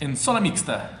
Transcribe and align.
en 0.00 0.16
zona 0.16 0.40
mixta. 0.40 1.00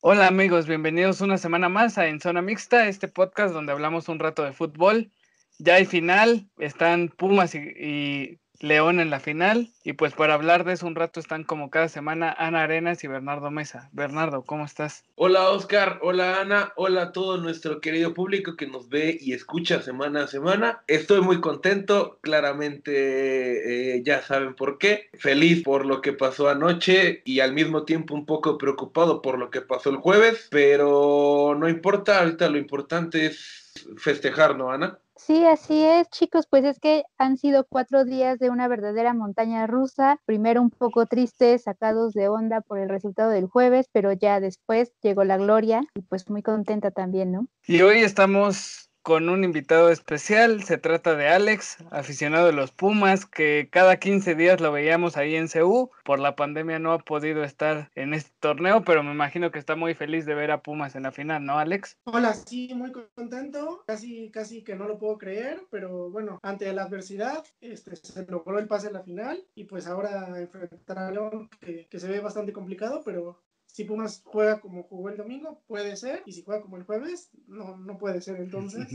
Hola 0.00 0.26
amigos, 0.26 0.66
bienvenidos 0.66 1.20
una 1.20 1.38
semana 1.38 1.68
más 1.68 1.96
a 1.96 2.06
En 2.06 2.20
Zona 2.20 2.42
Mixta, 2.42 2.88
este 2.88 3.08
podcast 3.08 3.54
donde 3.54 3.72
hablamos 3.72 4.08
un 4.08 4.18
rato 4.18 4.42
de 4.42 4.52
fútbol. 4.52 5.10
Ya 5.58 5.74
hay 5.74 5.86
final, 5.86 6.50
están 6.58 7.08
Pumas 7.08 7.54
y, 7.54 8.38
León 8.60 9.00
en 9.00 9.10
la 9.10 9.20
final. 9.20 9.70
Y 9.82 9.94
pues 9.94 10.14
para 10.14 10.34
hablar 10.34 10.64
de 10.64 10.72
eso 10.74 10.86
un 10.86 10.94
rato 10.94 11.20
están 11.20 11.44
como 11.44 11.70
cada 11.70 11.88
semana 11.88 12.34
Ana 12.38 12.62
Arenas 12.62 13.04
y 13.04 13.08
Bernardo 13.08 13.50
Mesa. 13.50 13.90
Bernardo, 13.92 14.42
¿cómo 14.42 14.64
estás? 14.64 15.04
Hola 15.16 15.50
Oscar, 15.50 15.98
hola 16.02 16.40
Ana, 16.40 16.72
hola 16.76 17.02
a 17.02 17.12
todo 17.12 17.36
nuestro 17.36 17.80
querido 17.80 18.14
público 18.14 18.56
que 18.56 18.66
nos 18.66 18.88
ve 18.88 19.16
y 19.20 19.32
escucha 19.32 19.82
semana 19.82 20.24
a 20.24 20.28
semana. 20.28 20.82
Estoy 20.86 21.20
muy 21.20 21.40
contento, 21.40 22.18
claramente 22.22 23.96
eh, 23.96 24.02
ya 24.04 24.22
saben 24.22 24.54
por 24.54 24.78
qué. 24.78 25.08
Feliz 25.18 25.62
por 25.62 25.84
lo 25.84 26.00
que 26.00 26.12
pasó 26.12 26.48
anoche 26.48 27.22
y 27.24 27.40
al 27.40 27.52
mismo 27.52 27.84
tiempo 27.84 28.14
un 28.14 28.26
poco 28.26 28.58
preocupado 28.58 29.22
por 29.22 29.38
lo 29.38 29.50
que 29.50 29.60
pasó 29.60 29.90
el 29.90 29.96
jueves, 29.96 30.48
pero 30.50 31.56
no 31.58 31.68
importa, 31.68 32.20
ahorita 32.20 32.48
lo 32.48 32.58
importante 32.58 33.26
es 33.26 33.72
festejar, 33.96 34.56
¿no, 34.56 34.70
Ana? 34.70 34.98
Sí, 35.26 35.46
así 35.46 35.82
es, 35.82 36.10
chicos, 36.10 36.46
pues 36.50 36.66
es 36.66 36.78
que 36.78 37.04
han 37.16 37.38
sido 37.38 37.64
cuatro 37.66 38.04
días 38.04 38.38
de 38.38 38.50
una 38.50 38.68
verdadera 38.68 39.14
montaña 39.14 39.66
rusa, 39.66 40.18
primero 40.26 40.60
un 40.60 40.68
poco 40.68 41.06
tristes, 41.06 41.62
sacados 41.62 42.12
de 42.12 42.28
onda 42.28 42.60
por 42.60 42.78
el 42.78 42.90
resultado 42.90 43.30
del 43.30 43.46
jueves, 43.46 43.86
pero 43.90 44.12
ya 44.12 44.38
después 44.38 44.92
llegó 45.00 45.24
la 45.24 45.38
gloria 45.38 45.80
y 45.94 46.02
pues 46.02 46.28
muy 46.28 46.42
contenta 46.42 46.90
también, 46.90 47.32
¿no? 47.32 47.46
Y 47.66 47.80
hoy 47.80 48.00
estamos 48.00 48.90
con 49.04 49.28
un 49.28 49.44
invitado 49.44 49.90
especial. 49.90 50.64
Se 50.64 50.78
trata 50.78 51.14
de 51.14 51.28
Alex, 51.28 51.76
aficionado 51.90 52.46
de 52.46 52.54
los 52.54 52.72
Pumas, 52.72 53.26
que 53.26 53.68
cada 53.70 53.98
15 53.98 54.34
días 54.34 54.62
lo 54.62 54.72
veíamos 54.72 55.18
ahí 55.18 55.36
en 55.36 55.46
CU. 55.46 55.90
Por 56.04 56.18
la 56.18 56.34
pandemia 56.34 56.78
no 56.78 56.90
ha 56.90 56.98
podido 56.98 57.44
estar 57.44 57.90
en 57.94 58.14
este 58.14 58.32
torneo, 58.40 58.82
pero 58.82 59.02
me 59.02 59.12
imagino 59.12 59.50
que 59.50 59.58
está 59.58 59.76
muy 59.76 59.94
feliz 59.94 60.24
de 60.24 60.34
ver 60.34 60.50
a 60.50 60.62
Pumas 60.62 60.96
en 60.96 61.02
la 61.02 61.12
final, 61.12 61.44
¿no, 61.44 61.58
Alex? 61.58 61.98
Hola, 62.04 62.32
sí, 62.32 62.72
muy 62.74 62.92
contento. 62.92 63.84
Casi, 63.86 64.30
casi 64.30 64.64
que 64.64 64.74
no 64.74 64.88
lo 64.88 64.98
puedo 64.98 65.18
creer, 65.18 65.60
pero 65.70 66.10
bueno, 66.10 66.40
ante 66.42 66.72
la 66.72 66.84
adversidad, 66.84 67.44
este, 67.60 67.96
se 67.96 68.24
logró 68.24 68.58
el 68.58 68.66
pase 68.66 68.88
a 68.88 68.92
la 68.92 69.02
final 69.02 69.46
y 69.54 69.64
pues 69.64 69.86
ahora 69.86 70.40
enfrentar 70.40 70.98
a 70.98 71.10
León, 71.10 71.50
que, 71.60 71.86
que 71.90 72.00
se 72.00 72.08
ve 72.08 72.20
bastante 72.20 72.54
complicado, 72.54 73.02
pero 73.04 73.38
si 73.74 73.82
Pumas 73.82 74.22
juega 74.24 74.60
como 74.60 74.84
jugó 74.84 75.08
el 75.08 75.16
domingo, 75.16 75.60
puede 75.66 75.96
ser, 75.96 76.22
y 76.26 76.32
si 76.32 76.44
juega 76.44 76.62
como 76.62 76.76
el 76.76 76.84
jueves, 76.84 77.30
no, 77.48 77.76
no 77.76 77.98
puede 77.98 78.20
ser. 78.20 78.36
Entonces, 78.36 78.86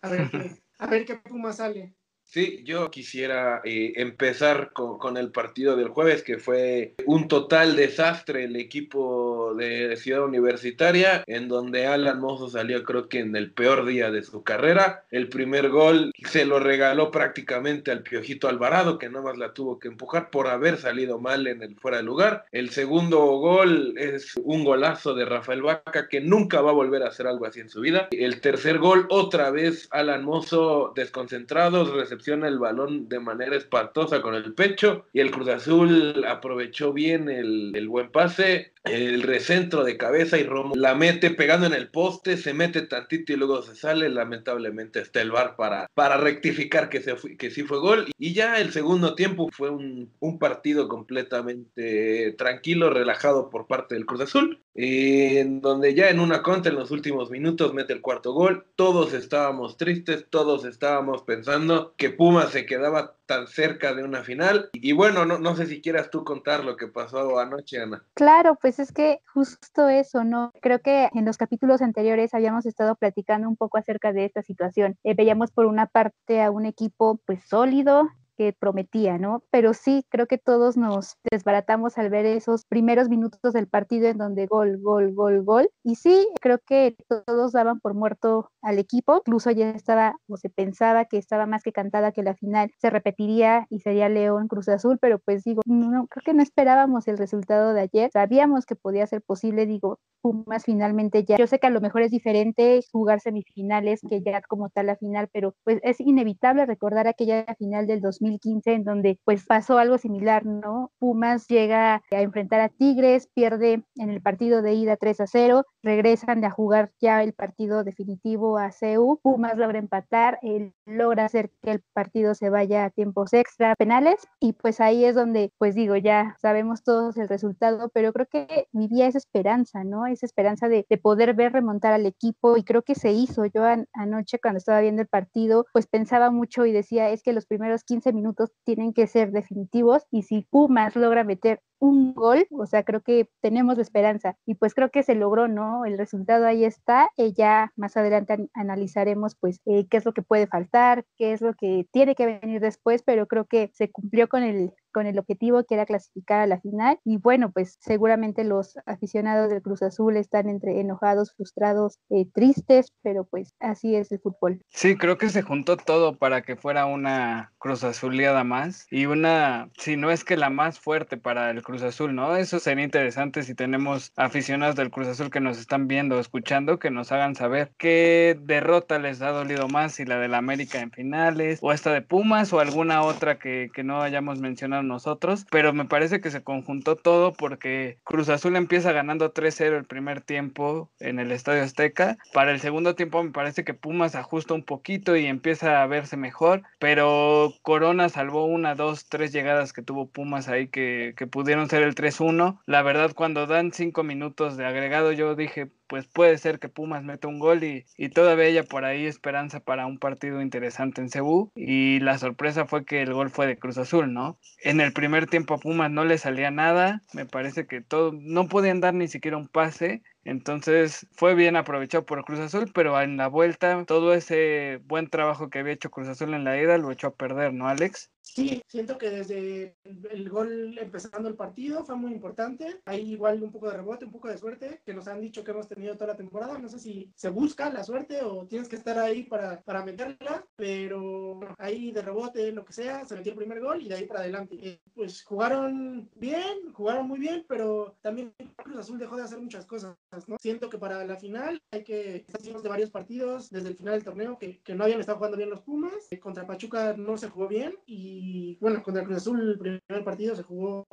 a 0.00 0.08
ver 0.08 0.30
qué, 0.30 0.62
a 0.78 0.86
ver 0.86 1.04
qué 1.04 1.16
Pumas 1.16 1.56
sale. 1.56 1.96
Sí, 2.32 2.62
yo 2.64 2.90
quisiera 2.90 3.60
eh, 3.62 3.92
empezar 3.96 4.72
con, 4.72 5.18
el 5.18 5.30
partido 5.32 5.76
del 5.76 5.88
jueves, 5.88 6.22
que 6.22 6.38
fue 6.38 6.94
un 7.04 7.28
total 7.28 7.76
desastre 7.76 8.44
el 8.44 8.56
equipo 8.56 9.52
de 9.54 9.98
Ciudad 9.98 10.24
Universitaria, 10.24 11.24
en 11.26 11.48
donde 11.48 11.86
Alan 11.86 12.20
Mozo 12.20 12.48
salió 12.48 12.84
creo 12.84 13.10
que 13.10 13.18
en 13.18 13.36
el 13.36 13.50
peor 13.50 13.84
día 13.84 14.10
de 14.10 14.22
su 14.22 14.42
carrera. 14.42 15.04
El 15.10 15.28
primer 15.28 15.68
gol 15.68 16.10
se 16.26 16.46
lo 16.46 16.58
regaló 16.58 17.10
prácticamente 17.10 17.90
al 17.90 18.02
Piojito 18.02 18.48
Alvarado, 18.48 18.98
que 18.98 19.10
nada 19.10 19.24
más 19.26 19.36
la 19.36 19.52
tuvo 19.52 19.78
que 19.78 19.88
empujar 19.88 20.30
por 20.30 20.46
haber 20.46 20.78
salido 20.78 21.18
mal 21.18 21.46
en 21.46 21.62
el 21.62 21.76
fuera 21.76 21.98
de 21.98 22.04
lugar. 22.04 22.46
El 22.50 22.70
segundo 22.70 23.18
gol 23.36 23.92
es 23.98 24.32
un 24.42 24.64
golazo 24.64 25.12
de 25.12 25.26
Rafael 25.26 25.60
Vaca, 25.60 26.08
que 26.08 26.22
nunca 26.22 26.62
va 26.62 26.70
a 26.70 26.74
volver 26.74 27.02
a 27.02 27.08
hacer 27.08 27.26
algo 27.26 27.44
así 27.44 27.60
en 27.60 27.68
su 27.68 27.82
vida. 27.82 28.08
El 28.10 28.40
tercer 28.40 28.78
gol, 28.78 29.06
otra 29.10 29.50
vez 29.50 29.86
Alan 29.90 30.24
Mozo 30.24 30.94
desconcentrado, 30.96 31.84
el 32.28 32.58
balón 32.58 33.08
de 33.08 33.20
manera 33.20 33.56
espantosa 33.56 34.22
con 34.22 34.34
el 34.34 34.54
pecho 34.54 35.06
y 35.12 35.20
el 35.20 35.30
Cruz 35.30 35.48
Azul 35.48 36.24
aprovechó 36.26 36.92
bien 36.92 37.28
el, 37.28 37.72
el 37.74 37.88
buen 37.88 38.10
pase, 38.10 38.72
el 38.84 39.22
recentro 39.22 39.84
de 39.84 39.96
cabeza 39.96 40.38
y 40.38 40.44
Romo 40.44 40.74
la 40.74 40.94
mete 40.94 41.30
pegando 41.30 41.66
en 41.66 41.72
el 41.72 41.88
poste, 41.88 42.36
se 42.36 42.52
mete 42.52 42.82
tantito 42.82 43.32
y 43.32 43.36
luego 43.36 43.62
se 43.62 43.76
sale, 43.76 44.08
lamentablemente 44.08 45.00
está 45.00 45.20
el 45.20 45.30
bar 45.30 45.56
para, 45.56 45.88
para 45.94 46.16
rectificar 46.16 46.88
que, 46.88 47.00
se 47.00 47.14
que 47.36 47.50
sí 47.50 47.62
fue 47.62 47.78
gol 47.78 48.06
y 48.18 48.34
ya 48.34 48.58
el 48.58 48.72
segundo 48.72 49.14
tiempo 49.14 49.48
fue 49.52 49.70
un, 49.70 50.10
un 50.20 50.38
partido 50.38 50.88
completamente 50.88 52.32
tranquilo, 52.32 52.90
relajado 52.90 53.50
por 53.50 53.66
parte 53.66 53.94
del 53.94 54.06
Cruz 54.06 54.22
Azul, 54.22 54.62
en 54.74 55.60
donde 55.60 55.94
ya 55.94 56.08
en 56.08 56.20
una 56.20 56.42
contra 56.42 56.72
en 56.72 56.78
los 56.78 56.90
últimos 56.90 57.30
minutos 57.30 57.74
mete 57.74 57.92
el 57.92 58.00
cuarto 58.00 58.32
gol, 58.32 58.66
todos 58.76 59.12
estábamos 59.12 59.76
tristes, 59.76 60.26
todos 60.30 60.64
estábamos 60.64 61.22
pensando 61.22 61.94
que 61.96 62.10
Puma 62.10 62.46
se 62.46 62.66
quedaba 62.66 63.16
tan 63.26 63.46
cerca 63.46 63.94
de 63.94 64.04
una 64.04 64.22
final. 64.22 64.70
Y 64.72 64.92
bueno, 64.92 65.24
no, 65.24 65.38
no 65.38 65.56
sé 65.56 65.66
si 65.66 65.80
quieras 65.80 66.10
tú 66.10 66.24
contar 66.24 66.64
lo 66.64 66.76
que 66.76 66.86
pasó 66.86 67.38
anoche, 67.38 67.80
Ana. 67.80 68.04
Claro, 68.14 68.58
pues 68.60 68.71
es 68.78 68.92
que 68.92 69.20
justo 69.32 69.88
eso, 69.88 70.24
¿no? 70.24 70.52
Creo 70.60 70.80
que 70.80 71.08
en 71.12 71.24
los 71.24 71.36
capítulos 71.36 71.82
anteriores 71.82 72.34
habíamos 72.34 72.66
estado 72.66 72.94
platicando 72.96 73.48
un 73.48 73.56
poco 73.56 73.78
acerca 73.78 74.12
de 74.12 74.24
esta 74.24 74.42
situación. 74.42 74.98
Eh, 75.04 75.14
veíamos 75.14 75.50
por 75.50 75.66
una 75.66 75.86
parte 75.86 76.42
a 76.42 76.50
un 76.50 76.66
equipo 76.66 77.20
pues 77.26 77.44
sólido, 77.44 78.08
que 78.36 78.52
prometía, 78.52 79.18
¿no? 79.18 79.42
Pero 79.50 79.74
sí, 79.74 80.04
creo 80.08 80.26
que 80.26 80.38
todos 80.38 80.76
nos 80.76 81.16
desbaratamos 81.30 81.98
al 81.98 82.10
ver 82.10 82.26
esos 82.26 82.64
primeros 82.64 83.08
minutos 83.08 83.52
del 83.52 83.68
partido 83.68 84.08
en 84.08 84.18
donde 84.18 84.46
gol, 84.46 84.78
gol, 84.80 85.14
gol, 85.14 85.42
gol. 85.44 85.70
Y 85.84 85.96
sí, 85.96 86.28
creo 86.40 86.58
que 86.64 86.96
todos 87.08 87.52
daban 87.52 87.80
por 87.80 87.94
muerto 87.94 88.50
al 88.62 88.78
equipo, 88.78 89.22
incluso 89.26 89.50
ya 89.50 89.70
estaba 89.70 90.16
o 90.28 90.36
se 90.36 90.48
pensaba 90.48 91.04
que 91.04 91.18
estaba 91.18 91.46
más 91.46 91.62
que 91.62 91.72
cantada 91.72 92.12
que 92.12 92.22
la 92.22 92.34
final 92.34 92.70
se 92.78 92.90
repetiría 92.90 93.66
y 93.70 93.80
sería 93.80 94.08
León 94.08 94.48
Cruz 94.48 94.68
Azul, 94.68 94.98
pero 95.00 95.18
pues 95.18 95.44
digo, 95.44 95.62
no, 95.66 96.06
creo 96.06 96.22
que 96.24 96.34
no 96.34 96.42
esperábamos 96.42 97.08
el 97.08 97.18
resultado 97.18 97.74
de 97.74 97.82
ayer, 97.82 98.10
sabíamos 98.12 98.66
que 98.66 98.76
podía 98.76 99.06
ser 99.06 99.22
posible, 99.22 99.66
digo, 99.66 99.98
Pumas 100.22 100.64
finalmente 100.64 101.24
ya, 101.24 101.36
yo 101.36 101.48
sé 101.48 101.58
que 101.58 101.66
a 101.66 101.70
lo 101.70 101.80
mejor 101.80 102.02
es 102.02 102.12
diferente 102.12 102.80
jugar 102.92 103.20
semifinales 103.20 104.00
que 104.08 104.22
ya 104.22 104.40
como 104.42 104.70
tal 104.70 104.86
la 104.86 104.96
final, 104.96 105.28
pero 105.32 105.56
pues 105.64 105.80
es 105.82 105.98
inevitable 105.98 106.64
recordar 106.64 107.08
aquella 107.08 107.44
final 107.58 107.88
del 107.88 108.00
2015 108.22 108.72
en 108.72 108.84
donde 108.84 109.18
pues 109.24 109.44
pasó 109.44 109.78
algo 109.78 109.98
similar, 109.98 110.46
¿no? 110.46 110.90
Pumas 110.98 111.46
llega 111.48 112.02
a 112.10 112.20
enfrentar 112.20 112.60
a 112.60 112.68
Tigres, 112.68 113.28
pierde 113.34 113.82
en 113.96 114.10
el 114.10 114.22
partido 114.22 114.62
de 114.62 114.74
ida 114.74 114.96
3 114.96 115.20
a 115.20 115.26
0, 115.26 115.64
regresan 115.82 116.44
a 116.44 116.50
jugar 116.50 116.92
ya 117.00 117.22
el 117.22 117.32
partido 117.32 117.84
definitivo 117.84 118.58
a 118.58 118.70
CEU, 118.70 119.18
Pumas 119.22 119.56
logra 119.56 119.78
empatar, 119.78 120.38
él 120.42 120.72
logra 120.86 121.24
hacer 121.24 121.50
que 121.62 121.72
el 121.72 121.82
partido 121.92 122.34
se 122.34 122.50
vaya 122.50 122.84
a 122.84 122.90
tiempos 122.90 123.32
extra 123.32 123.74
penales 123.76 124.26
y 124.40 124.52
pues 124.52 124.80
ahí 124.80 125.04
es 125.04 125.14
donde 125.14 125.52
pues 125.58 125.74
digo, 125.74 125.96
ya 125.96 126.36
sabemos 126.40 126.82
todos 126.84 127.16
el 127.16 127.28
resultado, 127.28 127.90
pero 127.92 128.12
creo 128.12 128.26
que 128.26 128.68
vivía 128.72 129.06
esa 129.06 129.18
esperanza, 129.18 129.84
¿no? 129.84 130.06
Esa 130.06 130.26
esperanza 130.26 130.68
de, 130.68 130.86
poder 131.02 131.34
ver 131.34 131.52
remontar 131.52 131.92
al 131.94 132.06
equipo 132.06 132.56
y 132.56 132.62
creo 132.62 132.82
que 132.82 132.94
se 132.94 133.10
hizo. 133.12 133.44
Yo 133.46 133.64
anoche 133.94 134.38
cuando 134.38 134.58
estaba 134.58 134.80
viendo 134.80 135.02
el 135.02 135.08
partido 135.08 135.66
pues 135.72 135.86
pensaba 135.86 136.30
mucho 136.30 136.64
y 136.66 136.72
decía 136.72 137.08
es 137.10 137.22
que 137.22 137.32
los 137.32 137.46
primeros 137.46 137.82
15 137.82 138.11
minutos 138.12 138.52
tienen 138.64 138.92
que 138.92 139.06
ser 139.06 139.32
definitivos 139.32 140.06
y 140.10 140.22
si 140.22 140.42
Pumas 140.42 140.96
logra 140.96 141.24
meter 141.24 141.62
un 141.82 142.14
gol, 142.14 142.46
o 142.52 142.64
sea, 142.64 142.84
creo 142.84 143.00
que 143.00 143.28
tenemos 143.40 143.76
esperanza 143.76 144.36
y 144.46 144.54
pues 144.54 144.72
creo 144.72 144.90
que 144.90 145.02
se 145.02 145.16
logró, 145.16 145.48
¿no? 145.48 145.84
El 145.84 145.98
resultado 145.98 146.46
ahí 146.46 146.64
está, 146.64 147.10
eh, 147.16 147.32
ya 147.32 147.72
más 147.74 147.96
adelante 147.96 148.48
analizaremos 148.54 149.34
pues 149.34 149.60
eh, 149.66 149.88
qué 149.90 149.96
es 149.96 150.04
lo 150.04 150.12
que 150.12 150.22
puede 150.22 150.46
faltar, 150.46 151.04
qué 151.18 151.32
es 151.32 151.40
lo 151.40 151.54
que 151.54 151.88
tiene 151.90 152.14
que 152.14 152.38
venir 152.40 152.60
después, 152.60 153.02
pero 153.02 153.26
creo 153.26 153.46
que 153.46 153.72
se 153.74 153.90
cumplió 153.90 154.28
con 154.28 154.44
el 154.44 154.72
con 154.92 155.06
el 155.06 155.18
objetivo 155.18 155.64
que 155.64 155.74
era 155.74 155.86
clasificar 155.86 156.40
a 156.40 156.46
la 156.46 156.60
final 156.60 156.98
y 157.04 157.16
bueno, 157.16 157.50
pues 157.50 157.78
seguramente 157.80 158.44
los 158.44 158.76
aficionados 158.86 159.50
del 159.50 159.62
Cruz 159.62 159.82
Azul 159.82 160.16
están 160.16 160.48
entre 160.48 160.80
enojados, 160.80 161.32
frustrados, 161.34 161.98
eh, 162.10 162.26
tristes, 162.32 162.92
pero 163.02 163.24
pues 163.24 163.54
así 163.58 163.96
es 163.96 164.12
el 164.12 164.20
fútbol. 164.20 164.60
Sí, 164.68 164.96
creo 164.96 165.18
que 165.18 165.30
se 165.30 165.42
juntó 165.42 165.76
todo 165.76 166.16
para 166.18 166.42
que 166.42 166.56
fuera 166.56 166.86
una 166.86 167.52
Cruz 167.58 167.82
Azuleada 167.84 168.44
más 168.44 168.86
y 168.90 169.06
una, 169.06 169.70
si 169.78 169.96
no 169.96 170.10
es 170.10 170.24
que 170.24 170.36
la 170.36 170.50
más 170.50 170.78
fuerte 170.78 171.16
para 171.16 171.50
el 171.50 171.62
Cruz 171.62 171.71
Cruz 171.72 171.84
Azul, 171.84 172.14
¿no? 172.14 172.36
Eso 172.36 172.58
sería 172.58 172.84
interesante 172.84 173.42
si 173.42 173.54
tenemos 173.54 174.12
aficionados 174.16 174.76
del 174.76 174.90
Cruz 174.90 175.08
Azul 175.08 175.30
que 175.30 175.40
nos 175.40 175.58
están 175.58 175.88
viendo 175.88 176.16
o 176.16 176.20
escuchando, 176.20 176.78
que 176.78 176.90
nos 176.90 177.12
hagan 177.12 177.34
saber 177.34 177.72
qué 177.78 178.38
derrota 178.42 178.98
les 178.98 179.22
ha 179.22 179.30
dolido 179.30 179.68
más, 179.68 179.94
si 179.94 180.04
la 180.04 180.18
del 180.18 180.34
América 180.34 180.80
en 180.80 180.90
finales, 180.90 181.60
o 181.62 181.72
esta 181.72 181.90
de 181.90 182.02
Pumas, 182.02 182.52
o 182.52 182.60
alguna 182.60 183.00
otra 183.00 183.38
que, 183.38 183.70
no 183.82 184.02
hayamos 184.02 184.38
mencionado 184.38 184.82
nosotros, 184.82 185.46
pero 185.50 185.72
me 185.72 185.86
parece 185.86 186.20
que 186.20 186.30
se 186.30 186.42
conjuntó 186.42 186.94
todo 186.94 187.32
porque 187.32 187.96
Cruz 188.04 188.28
Azul 188.28 188.54
empieza 188.56 188.92
ganando 188.92 189.32
3-0 189.32 189.78
el 189.78 189.84
primer 189.84 190.20
tiempo 190.20 190.90
en 191.00 191.18
el 191.18 191.32
Estadio 191.32 191.62
Azteca, 191.62 192.18
para 192.34 192.52
el 192.52 192.60
segundo 192.60 192.94
tiempo 192.94 193.22
me 193.22 193.30
parece 193.30 193.64
que 193.64 193.72
Pumas 193.72 194.14
ajusta 194.14 194.52
un 194.52 194.62
poquito 194.62 195.16
y 195.16 195.24
empieza 195.24 195.82
a 195.82 195.86
verse 195.86 196.18
mejor, 196.18 196.64
pero 196.78 197.54
Corona 197.62 198.10
salvó 198.10 198.44
una, 198.44 198.74
dos, 198.74 199.08
tres 199.08 199.32
llegadas 199.32 199.72
que 199.72 199.80
tuvo 199.80 200.10
Pumas 200.10 200.48
ahí 200.48 200.68
que 200.68 201.14
pudieron 201.30 201.61
ser 201.68 201.82
el 201.82 201.94
3-1. 201.94 202.60
La 202.66 202.82
verdad, 202.82 203.12
cuando 203.14 203.46
dan 203.46 203.72
cinco 203.72 204.02
minutos 204.02 204.56
de 204.56 204.66
agregado, 204.66 205.12
yo 205.12 205.34
dije, 205.34 205.70
pues 205.86 206.06
puede 206.06 206.38
ser 206.38 206.58
que 206.58 206.68
Pumas 206.68 207.04
meta 207.04 207.28
un 207.28 207.38
gol 207.38 207.64
y, 207.64 207.84
y 207.96 208.08
todavía 208.08 208.46
haya 208.46 208.62
por 208.62 208.84
ahí 208.84 209.06
esperanza 209.06 209.60
para 209.60 209.86
un 209.86 209.98
partido 209.98 210.40
interesante 210.40 211.00
en 211.00 211.10
Cebú. 211.10 211.50
Y 211.54 212.00
la 212.00 212.18
sorpresa 212.18 212.66
fue 212.66 212.84
que 212.84 213.02
el 213.02 213.12
gol 213.12 213.30
fue 213.30 213.46
de 213.46 213.58
Cruz 213.58 213.78
Azul, 213.78 214.12
¿no? 214.12 214.38
En 214.62 214.80
el 214.80 214.92
primer 214.92 215.26
tiempo 215.26 215.54
a 215.54 215.58
Pumas 215.58 215.90
no 215.90 216.04
le 216.04 216.18
salía 216.18 216.50
nada, 216.50 217.02
me 217.12 217.26
parece 217.26 217.66
que 217.66 217.80
todo, 217.80 218.12
no 218.12 218.48
podían 218.48 218.80
dar 218.80 218.94
ni 218.94 219.08
siquiera 219.08 219.36
un 219.36 219.48
pase 219.48 220.02
entonces 220.24 221.06
fue 221.12 221.34
bien 221.34 221.56
aprovechado 221.56 222.06
por 222.06 222.24
Cruz 222.24 222.38
Azul, 222.38 222.70
pero 222.72 223.00
en 223.00 223.16
la 223.16 223.26
vuelta 223.26 223.84
todo 223.84 224.14
ese 224.14 224.80
buen 224.84 225.08
trabajo 225.08 225.50
que 225.50 225.58
había 225.58 225.72
hecho 225.72 225.90
Cruz 225.90 226.08
Azul 226.08 226.34
en 226.34 226.44
la 226.44 226.60
ida 226.60 226.78
lo 226.78 226.92
echó 226.92 227.08
a 227.08 227.14
perder, 227.14 227.52
¿no, 227.52 227.68
Alex? 227.68 228.11
Sí, 228.22 228.62
siento 228.68 228.96
que 228.96 229.10
desde 229.10 229.76
el 229.84 230.30
gol 230.30 230.78
empezando 230.78 231.28
el 231.28 231.34
partido 231.34 231.84
fue 231.84 231.96
muy 231.96 232.12
importante. 232.12 232.80
Hay 232.86 233.12
igual 233.12 233.42
un 233.42 233.50
poco 233.50 233.68
de 233.68 233.76
rebote, 233.76 234.04
un 234.04 234.12
poco 234.12 234.28
de 234.28 234.38
suerte, 234.38 234.80
que 234.86 234.94
nos 234.94 235.08
han 235.08 235.20
dicho 235.20 235.44
que 235.44 235.50
hemos 235.50 235.68
tenido 235.68 235.94
toda 235.96 236.12
la 236.12 236.16
temporada. 236.16 236.58
No 236.58 236.68
sé 236.68 236.78
si 236.78 237.12
se 237.14 237.28
busca 237.28 237.70
la 237.70 237.84
suerte 237.84 238.22
o 238.22 238.46
tienes 238.46 238.68
que 238.68 238.76
estar 238.76 238.98
ahí 238.98 239.24
para, 239.24 239.60
para 239.62 239.84
meterla, 239.84 240.46
pero 240.56 241.40
ahí 241.58 241.90
de 241.90 242.00
rebote, 242.00 242.52
lo 242.52 242.64
que 242.64 242.72
sea, 242.72 243.04
se 243.04 243.16
metió 243.16 243.32
el 243.32 243.38
primer 243.38 243.60
gol 243.60 243.82
y 243.82 243.88
de 243.88 243.96
ahí 243.96 244.06
para 244.06 244.20
adelante. 244.20 244.56
Eh, 244.62 244.80
pues 244.94 245.22
jugaron 245.24 246.08
bien, 246.14 246.72
jugaron 246.72 247.08
muy 247.08 247.18
bien, 247.18 247.44
pero 247.48 247.96
también 248.00 248.32
Cruz 248.56 248.78
Azul 248.78 248.98
dejó 248.98 249.16
de 249.16 249.24
hacer 249.24 249.40
muchas 249.40 249.66
cosas. 249.66 249.96
¿no? 250.26 250.36
Siento 250.38 250.70
que 250.70 250.78
para 250.78 251.04
la 251.04 251.16
final 251.16 251.60
hay 251.72 251.82
que 251.82 252.16
estar 252.16 252.40
de 252.40 252.68
varios 252.68 252.90
partidos 252.90 253.50
desde 253.50 253.68
el 253.68 253.76
final 253.76 253.94
del 253.94 254.04
torneo 254.04 254.38
que, 254.38 254.60
que 254.60 254.74
no 254.74 254.84
habían 254.84 255.00
estado 255.00 255.18
jugando 255.18 255.36
bien 255.36 255.50
los 255.50 255.60
Pumas. 255.60 256.08
Eh, 256.10 256.18
contra 256.18 256.46
Pachuca 256.46 256.94
no 256.96 257.16
se 257.16 257.28
jugó 257.28 257.48
bien 257.48 257.74
y 257.86 258.11
y 258.12 258.58
bueno, 258.60 258.82
contra 258.82 259.04
Cruz 259.04 259.18
Azul 259.18 259.40
el 259.40 259.58
primer 259.58 260.04
partido 260.04 260.36
se 260.36 260.42
jugó 260.42 260.86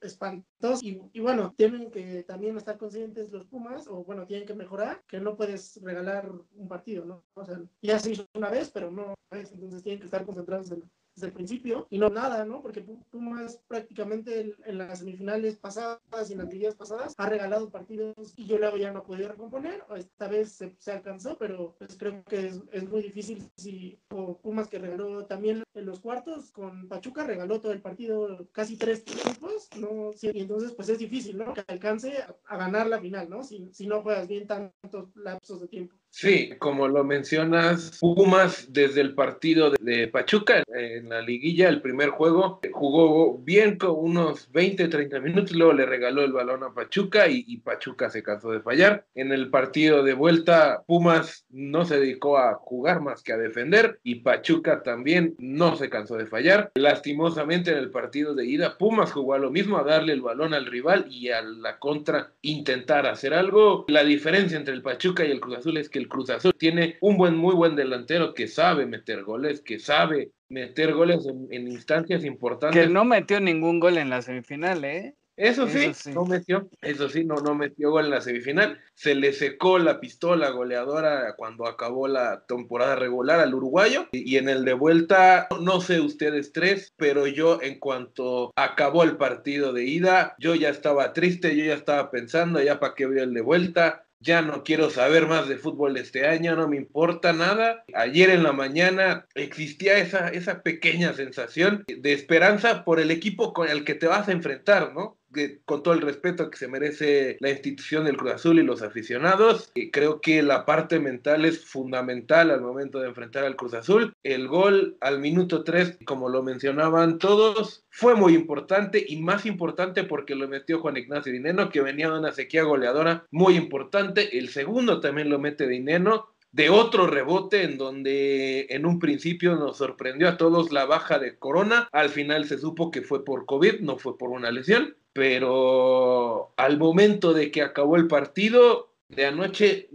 espantoso 0.00 0.80
y, 0.84 1.20
bueno, 1.20 1.54
tienen 1.56 1.90
que 1.90 2.22
también 2.24 2.56
estar 2.56 2.76
conscientes 2.76 3.32
los 3.32 3.46
Pumas 3.46 3.86
o 3.88 4.04
bueno, 4.04 4.26
tienen 4.26 4.46
que 4.46 4.54
mejorar 4.54 5.02
que 5.08 5.20
no 5.20 5.36
puedes 5.36 5.80
regalar 5.82 6.30
un 6.54 6.68
partido, 6.68 7.04
¿no? 7.04 7.24
O 7.34 7.44
sea, 7.44 7.60
ya 7.82 7.98
se 7.98 8.12
hizo 8.12 8.26
una 8.34 8.50
vez, 8.50 8.70
pero 8.70 8.90
no 8.90 9.14
entonces 9.30 9.82
tienen 9.82 10.00
que 10.00 10.06
estar 10.06 10.24
concentrados 10.24 10.70
en, 10.70 10.82
desde 11.16 11.28
el 11.28 11.32
principio 11.32 11.86
y 11.90 11.98
no 11.98 12.10
nada, 12.10 12.44
¿no? 12.44 12.62
Porque 12.62 12.84
Pumas 13.10 13.58
prácticamente 13.66 14.54
en 14.64 14.78
las 14.78 14.98
semifinales 14.98 15.56
pasadas 15.56 15.98
y 16.28 16.34
en 16.34 16.38
las 16.40 16.52
ligas 16.52 16.74
pasadas 16.74 17.14
ha 17.16 17.28
regalado 17.28 17.70
partidos 17.70 18.34
y 18.36 18.46
yo 18.46 18.58
luego 18.58 18.76
ya 18.76 18.92
no 18.92 19.02
podía 19.02 19.28
recomponer. 19.28 19.82
Esta 19.96 20.28
vez 20.28 20.52
se, 20.52 20.76
se 20.78 20.92
alcanzó, 20.92 21.36
pero 21.38 21.74
pues 21.78 21.96
creo 21.96 22.22
que 22.24 22.48
es, 22.72 22.88
muy 22.88 23.02
difícil 23.02 23.50
si 23.56 23.98
Pumas 24.08 24.68
que 24.68 24.78
regaló 24.78 25.26
también 25.26 25.64
en 25.74 25.86
los 25.86 26.00
cuartos 26.00 26.50
con 26.52 26.86
Pachuca 26.88 27.24
regaló 27.24 27.60
todo 27.60 27.72
el 27.72 27.80
partido 27.80 28.48
casi 28.52 28.76
tres 28.76 29.04
tiempos, 29.04 29.68
¿no? 29.78 30.10
Y 30.20 30.40
entonces 30.40 30.72
pues 30.72 30.88
es 30.90 30.98
difícil, 30.98 31.38
¿no? 31.38 31.54
Que 31.54 31.64
alcance 31.66 32.18
a, 32.18 32.36
a 32.46 32.56
ganar 32.58 32.86
la 32.86 33.00
final, 33.00 33.28
¿no? 33.30 33.42
Si, 33.42 33.68
si 33.72 33.86
no 33.86 34.02
juegas 34.02 34.28
bien 34.28 34.46
tantos 34.46 35.16
lapsos 35.16 35.60
de 35.62 35.68
tiempo. 35.68 35.96
Sí, 36.18 36.54
como 36.58 36.88
lo 36.88 37.04
mencionas, 37.04 37.98
Pumas 38.00 38.72
desde 38.72 39.02
el 39.02 39.14
partido 39.14 39.74
de 39.78 40.08
Pachuca 40.08 40.62
en 40.66 41.10
la 41.10 41.20
liguilla, 41.20 41.68
el 41.68 41.82
primer 41.82 42.08
juego, 42.08 42.58
jugó 42.72 43.36
bien 43.36 43.76
con 43.76 43.96
unos 43.98 44.50
20, 44.50 44.88
30 44.88 45.20
minutos, 45.20 45.54
luego 45.54 45.74
le 45.74 45.84
regaló 45.84 46.22
el 46.22 46.32
balón 46.32 46.62
a 46.64 46.72
Pachuca 46.72 47.28
y, 47.28 47.44
y, 47.46 47.58
Pachuca 47.58 48.08
se 48.08 48.22
cansó 48.22 48.50
de 48.50 48.62
fallar. 48.62 49.04
En 49.14 49.30
el 49.30 49.50
partido 49.50 50.02
de 50.02 50.14
vuelta, 50.14 50.84
Pumas 50.86 51.44
no 51.50 51.84
se 51.84 52.00
dedicó 52.00 52.38
a 52.38 52.54
jugar 52.54 53.02
más 53.02 53.22
que 53.22 53.34
a 53.34 53.36
defender 53.36 54.00
y 54.02 54.20
Pachuca 54.20 54.82
también 54.82 55.34
no 55.38 55.76
se 55.76 55.90
cansó 55.90 56.16
de 56.16 56.24
fallar. 56.24 56.72
Lastimosamente 56.76 57.72
en 57.72 57.76
el 57.76 57.90
partido 57.90 58.34
de 58.34 58.46
ida, 58.46 58.78
Pumas 58.78 59.12
jugó 59.12 59.34
a 59.34 59.38
lo 59.38 59.50
mismo, 59.50 59.76
a 59.76 59.84
darle 59.84 60.14
el 60.14 60.22
balón 60.22 60.54
al 60.54 60.64
rival 60.64 61.08
y 61.10 61.28
a 61.28 61.42
la 61.42 61.78
contra 61.78 62.32
intentar 62.40 63.06
hacer 63.06 63.34
algo. 63.34 63.84
La 63.88 64.02
diferencia 64.02 64.56
entre 64.56 64.72
el 64.72 64.80
Pachuca 64.80 65.22
y 65.22 65.30
el 65.30 65.40
Cruz 65.40 65.58
Azul 65.58 65.76
es 65.76 65.90
que 65.90 65.98
el 65.98 66.05
Cruz 66.08 66.30
Azul 66.30 66.54
tiene 66.58 66.96
un 67.00 67.16
buen, 67.16 67.36
muy 67.36 67.54
buen 67.54 67.76
delantero 67.76 68.34
que 68.34 68.48
sabe 68.48 68.86
meter 68.86 69.24
goles, 69.24 69.60
que 69.60 69.78
sabe 69.78 70.30
meter 70.48 70.94
goles 70.94 71.26
en, 71.26 71.48
en 71.50 71.68
instancias 71.68 72.24
importantes. 72.24 72.80
Que 72.80 72.92
no 72.92 73.04
metió 73.04 73.40
ningún 73.40 73.80
gol 73.80 73.98
en 73.98 74.10
la 74.10 74.22
semifinal, 74.22 74.84
¿eh? 74.84 75.14
Eso 75.36 75.68
sí, 75.68 75.84
eso 75.84 76.00
sí, 76.04 76.12
no 76.12 76.24
metió, 76.24 76.66
eso 76.80 77.10
sí, 77.10 77.22
no, 77.22 77.34
no 77.36 77.54
metió 77.54 77.90
gol 77.90 78.06
en 78.06 78.10
la 78.10 78.22
semifinal. 78.22 78.80
Se 78.94 79.14
le 79.14 79.34
secó 79.34 79.78
la 79.78 80.00
pistola 80.00 80.48
goleadora 80.48 81.34
cuando 81.36 81.66
acabó 81.66 82.08
la 82.08 82.46
temporada 82.46 82.96
regular 82.96 83.40
al 83.40 83.54
uruguayo. 83.54 84.08
Y, 84.12 84.36
en 84.36 84.48
el 84.48 84.64
de 84.64 84.72
vuelta, 84.72 85.46
no 85.60 85.82
sé 85.82 86.00
ustedes 86.00 86.52
tres, 86.52 86.94
pero 86.96 87.26
yo 87.26 87.60
en 87.60 87.78
cuanto 87.78 88.50
acabó 88.56 89.02
el 89.02 89.18
partido 89.18 89.74
de 89.74 89.84
ida, 89.84 90.34
yo 90.38 90.54
ya 90.54 90.70
estaba 90.70 91.12
triste, 91.12 91.54
yo 91.54 91.66
ya 91.66 91.74
estaba 91.74 92.10
pensando, 92.10 92.62
ya 92.62 92.80
para 92.80 92.94
qué 92.94 93.04
voy 93.04 93.18
el 93.18 93.34
de 93.34 93.42
vuelta 93.42 94.05
ya 94.20 94.42
no 94.42 94.62
quiero 94.64 94.90
saber 94.90 95.26
más 95.26 95.48
de 95.48 95.58
fútbol 95.58 95.96
este 95.96 96.26
año, 96.26 96.56
no 96.56 96.68
me 96.68 96.76
importa 96.76 97.32
nada. 97.32 97.84
Ayer 97.94 98.30
en 98.30 98.42
la 98.42 98.52
mañana 98.52 99.26
existía 99.34 99.98
esa, 99.98 100.28
esa 100.28 100.62
pequeña 100.62 101.12
sensación 101.14 101.84
de 101.86 102.12
esperanza 102.12 102.84
por 102.84 103.00
el 103.00 103.10
equipo 103.10 103.52
con 103.52 103.68
el 103.68 103.84
que 103.84 103.94
te 103.94 104.06
vas 104.06 104.28
a 104.28 104.32
enfrentar, 104.32 104.92
¿no? 104.94 105.18
Con 105.64 105.82
todo 105.82 105.94
el 105.94 106.00
respeto 106.00 106.50
que 106.50 106.58
se 106.58 106.68
merece 106.68 107.36
la 107.40 107.50
institución 107.50 108.04
del 108.04 108.16
Cruz 108.16 108.32
Azul 108.32 108.58
y 108.58 108.62
los 108.62 108.82
aficionados. 108.82 109.70
creo 109.92 110.20
que 110.20 110.42
la 110.42 110.64
parte 110.64 110.98
mental 110.98 111.44
es 111.44 111.64
fundamental 111.64 112.50
al 112.50 112.60
momento 112.60 113.00
de 113.00 113.08
enfrentar 113.08 113.44
al 113.44 113.56
Cruz 113.56 113.74
Azul. 113.74 114.12
El 114.22 114.48
gol 114.48 114.96
al 115.00 115.20
minuto 115.20 115.64
3, 115.64 115.98
como 116.04 116.28
lo 116.28 116.42
mencionaban 116.42 117.18
todos, 117.18 117.84
fue 117.90 118.14
muy 118.14 118.34
importante 118.34 119.04
y 119.06 119.16
más 119.22 119.46
importante 119.46 120.04
porque 120.04 120.34
lo 120.34 120.48
metió 120.48 120.80
Juan 120.80 120.96
Ignacio 120.96 121.32
Dineno, 121.32 121.70
que 121.70 121.80
venía 121.80 122.10
de 122.10 122.18
una 122.18 122.32
sequía 122.32 122.62
goleadora 122.62 123.26
muy 123.30 123.56
importante. 123.56 124.38
El 124.38 124.48
segundo 124.48 125.00
también 125.00 125.30
lo 125.30 125.38
mete 125.38 125.66
Dineno 125.66 126.35
de 126.52 126.70
otro 126.70 127.06
rebote 127.06 127.62
en 127.62 127.78
donde 127.78 128.66
en 128.70 128.86
un 128.86 128.98
principio 128.98 129.56
nos 129.56 129.78
sorprendió 129.78 130.28
a 130.28 130.36
todos 130.36 130.72
la 130.72 130.86
baja 130.86 131.18
de 131.18 131.38
Corona. 131.38 131.88
Al 131.92 132.08
final 132.08 132.46
se 132.46 132.58
supo 132.58 132.90
que 132.90 133.02
fue 133.02 133.24
por 133.24 133.46
COVID, 133.46 133.80
no 133.80 133.98
fue 133.98 134.16
por 134.16 134.30
una 134.30 134.50
lesión 134.50 134.96
pero 135.16 136.52
al 136.58 136.76
momento 136.76 137.32
de 137.32 137.50
que 137.50 137.62
acabó 137.62 137.96
el 137.96 138.06
partido 138.06 138.92
de 139.08 139.24
anoche, 139.24 139.88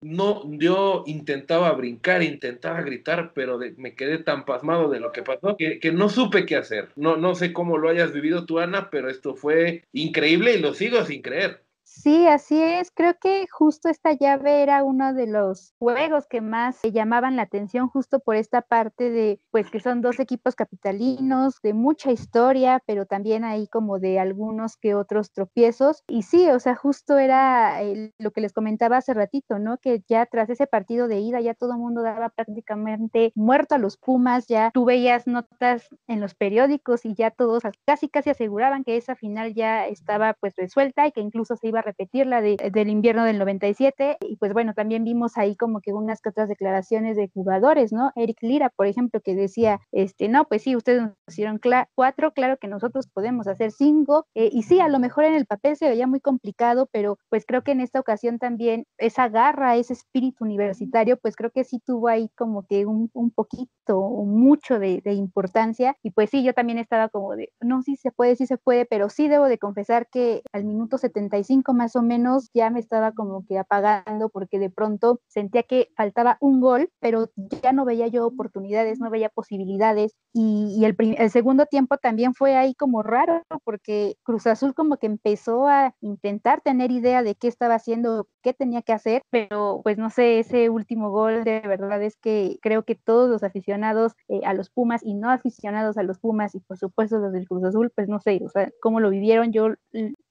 no, 0.00 0.42
yo 0.58 1.04
intentaba 1.06 1.70
brincar, 1.72 2.24
intentaba 2.24 2.80
gritar, 2.80 3.32
pero 3.34 3.60
me 3.76 3.94
quedé 3.94 4.18
tan 4.18 4.44
pasmado 4.44 4.90
de 4.90 4.98
lo 4.98 5.12
que 5.12 5.22
pasó 5.22 5.56
que, 5.56 5.78
que, 5.78 5.92
no 5.92 6.08
supe 6.08 6.44
qué 6.44 6.56
hacer. 6.56 6.88
No, 6.96 7.16
no 7.16 7.36
sé 7.36 7.52
cómo 7.52 7.78
lo 7.78 7.88
hayas 7.88 8.12
vivido 8.12 8.46
tú, 8.46 8.58
Ana, 8.58 8.90
pero 8.90 9.10
esto 9.10 9.36
fue 9.36 9.84
increíble 9.92 10.54
y 10.54 10.60
lo 10.60 10.74
sigo 10.74 11.04
sin 11.04 11.22
creer. 11.22 11.62
Sí, 11.86 12.26
así 12.26 12.60
es. 12.60 12.90
Creo 12.90 13.14
que 13.20 13.46
justo 13.50 13.90
esta 13.90 14.12
llave 14.14 14.62
era 14.62 14.82
uno 14.84 15.12
de 15.12 15.26
los 15.26 15.74
juegos 15.78 16.26
que 16.26 16.40
más 16.40 16.80
llamaban 16.82 17.36
la 17.36 17.42
atención 17.42 17.88
justo 17.88 18.20
por 18.20 18.36
esta 18.36 18.62
parte 18.62 19.10
de, 19.10 19.40
pues 19.50 19.70
que 19.70 19.80
son 19.80 20.00
dos 20.00 20.18
equipos 20.18 20.54
capitalinos, 20.54 21.60
de 21.62 21.74
mucha 21.74 22.10
historia, 22.10 22.82
pero 22.86 23.04
también 23.04 23.44
ahí 23.44 23.68
como 23.68 23.98
de 23.98 24.18
algunos 24.18 24.76
que 24.78 24.94
otros 24.94 25.30
tropiezos. 25.30 26.02
Y 26.08 26.22
sí, 26.22 26.48
o 26.48 26.58
sea, 26.58 26.74
justo 26.74 27.18
era 27.18 27.82
el, 27.82 28.14
lo 28.18 28.30
que 28.30 28.40
les 28.40 28.54
comentaba 28.54 28.96
hace 28.96 29.12
ratito, 29.12 29.58
¿no? 29.58 29.76
Que 29.76 30.02
ya 30.08 30.24
tras 30.24 30.48
ese 30.48 30.66
partido 30.66 31.06
de 31.06 31.20
ida 31.20 31.40
ya 31.42 31.52
todo 31.54 31.72
el 31.72 31.78
mundo 31.78 32.02
daba 32.02 32.30
prácticamente 32.30 33.32
muerto 33.34 33.74
a 33.74 33.78
los 33.78 33.98
Pumas, 33.98 34.46
ya 34.48 34.70
tú 34.72 34.86
veías 34.86 35.26
notas 35.26 35.88
en 36.06 36.20
los 36.20 36.34
periódicos 36.34 37.04
y 37.04 37.14
ya 37.14 37.30
todos 37.30 37.62
casi 37.86 38.08
casi 38.08 38.30
aseguraban 38.30 38.84
que 38.84 38.96
esa 38.96 39.16
final 39.16 39.54
ya 39.54 39.86
estaba 39.86 40.34
pues 40.34 40.56
resuelta 40.56 41.06
y 41.06 41.12
que 41.12 41.20
incluso 41.20 41.56
se 41.56 41.68
iba 41.68 41.73
a 41.78 41.82
repetir 41.82 42.26
la 42.26 42.40
de, 42.40 42.56
del 42.72 42.88
invierno 42.88 43.24
del 43.24 43.38
97 43.38 44.18
y 44.20 44.36
pues 44.36 44.52
bueno, 44.52 44.74
también 44.74 45.04
vimos 45.04 45.36
ahí 45.36 45.56
como 45.56 45.80
que 45.80 45.92
unas 45.92 46.20
que 46.20 46.30
otras 46.30 46.48
declaraciones 46.48 47.16
de 47.16 47.30
jugadores, 47.32 47.92
¿no? 47.92 48.12
Eric 48.16 48.38
Lira, 48.42 48.70
por 48.70 48.86
ejemplo, 48.86 49.20
que 49.20 49.34
decía, 49.34 49.80
este, 49.92 50.28
no, 50.28 50.46
pues 50.46 50.62
sí, 50.62 50.76
ustedes 50.76 51.02
nos 51.02 51.12
hicieron 51.28 51.60
cuatro, 51.94 52.32
claro 52.32 52.56
que 52.58 52.68
nosotros 52.68 53.08
podemos 53.12 53.46
hacer 53.46 53.70
cinco 53.70 54.26
eh, 54.34 54.50
y 54.52 54.62
sí, 54.62 54.80
a 54.80 54.88
lo 54.88 54.98
mejor 54.98 55.24
en 55.24 55.34
el 55.34 55.46
papel 55.46 55.76
se 55.76 55.88
veía 55.88 56.06
muy 56.06 56.20
complicado, 56.20 56.88
pero 56.92 57.18
pues 57.28 57.44
creo 57.46 57.62
que 57.62 57.72
en 57.72 57.80
esta 57.80 58.00
ocasión 58.00 58.38
también 58.38 58.86
esa 58.98 59.28
garra, 59.28 59.76
ese 59.76 59.92
espíritu 59.92 60.44
universitario, 60.44 61.16
pues 61.16 61.36
creo 61.36 61.50
que 61.50 61.64
sí 61.64 61.80
tuvo 61.84 62.08
ahí 62.08 62.30
como 62.36 62.66
que 62.66 62.86
un, 62.86 63.10
un 63.14 63.30
poquito 63.30 63.98
o 63.98 64.24
mucho 64.24 64.78
de, 64.78 65.00
de 65.04 65.12
importancia 65.14 65.96
y 66.02 66.10
pues 66.10 66.30
sí, 66.30 66.42
yo 66.42 66.54
también 66.54 66.78
estaba 66.78 67.08
como 67.08 67.36
de, 67.36 67.52
no, 67.60 67.82
sí 67.82 67.96
se 67.96 68.10
puede, 68.10 68.36
sí 68.36 68.46
se 68.46 68.58
puede, 68.58 68.86
pero 68.86 69.08
sí 69.08 69.28
debo 69.28 69.46
de 69.46 69.58
confesar 69.58 70.08
que 70.10 70.42
al 70.52 70.64
minuto 70.64 70.98
75 70.98 71.63
más 71.72 71.96
o 71.96 72.02
menos 72.02 72.50
ya 72.54 72.70
me 72.70 72.80
estaba 72.80 73.12
como 73.12 73.44
que 73.46 73.58
apagando 73.58 74.28
porque 74.28 74.58
de 74.58 74.70
pronto 74.70 75.20
sentía 75.28 75.62
que 75.62 75.88
faltaba 75.96 76.36
un 76.40 76.60
gol, 76.60 76.90
pero 77.00 77.30
ya 77.62 77.72
no 77.72 77.84
veía 77.84 78.08
yo 78.08 78.26
oportunidades, 78.26 79.00
no 79.00 79.10
veía 79.10 79.28
posibilidades. 79.28 80.12
Y, 80.32 80.74
y 80.76 80.84
el, 80.84 80.96
el, 80.98 81.30
segundo 81.30 81.66
tiempo 81.66 81.96
también 81.96 82.34
fue 82.34 82.56
ahí 82.56 82.74
como 82.74 83.02
raro 83.02 83.42
porque 83.64 84.16
Cruz 84.24 84.46
Azul 84.46 84.74
como 84.74 84.96
que 84.96 85.06
empezó 85.06 85.68
a 85.68 85.94
intentar 86.00 86.60
tener 86.60 86.90
idea 86.90 87.22
de 87.22 87.34
qué 87.36 87.48
estaba 87.48 87.76
haciendo, 87.76 88.28
qué 88.42 88.52
tenía 88.52 88.82
que 88.82 88.92
hacer, 88.92 89.22
pero 89.30 89.80
pues 89.84 89.96
no 89.98 90.10
sé, 90.10 90.40
ese 90.40 90.68
último 90.70 91.10
gol 91.10 91.44
de 91.44 91.60
verdad 91.60 92.02
es 92.02 92.16
que 92.16 92.58
creo 92.62 92.84
que 92.84 92.94
todos 92.94 93.30
los 93.30 93.42
aficionados 93.42 94.12
eh, 94.28 94.40
a 94.44 94.54
los 94.54 94.70
Pumas 94.70 95.02
y 95.04 95.14
no 95.14 95.30
aficionados 95.30 95.96
a 95.96 96.02
los 96.02 96.18
Pumas 96.18 96.54
y 96.54 96.60
por 96.60 96.78
supuesto 96.78 97.18
los 97.18 97.32
del 97.32 97.46
Cruz 97.46 97.64
Azul, 97.64 97.92
pues 97.94 98.08
no 98.08 98.20
sé, 98.20 98.40
o 98.44 98.48
sea, 98.48 98.70
cómo 98.80 99.00
lo 99.00 99.10
vivieron, 99.10 99.52
yo 99.52 99.68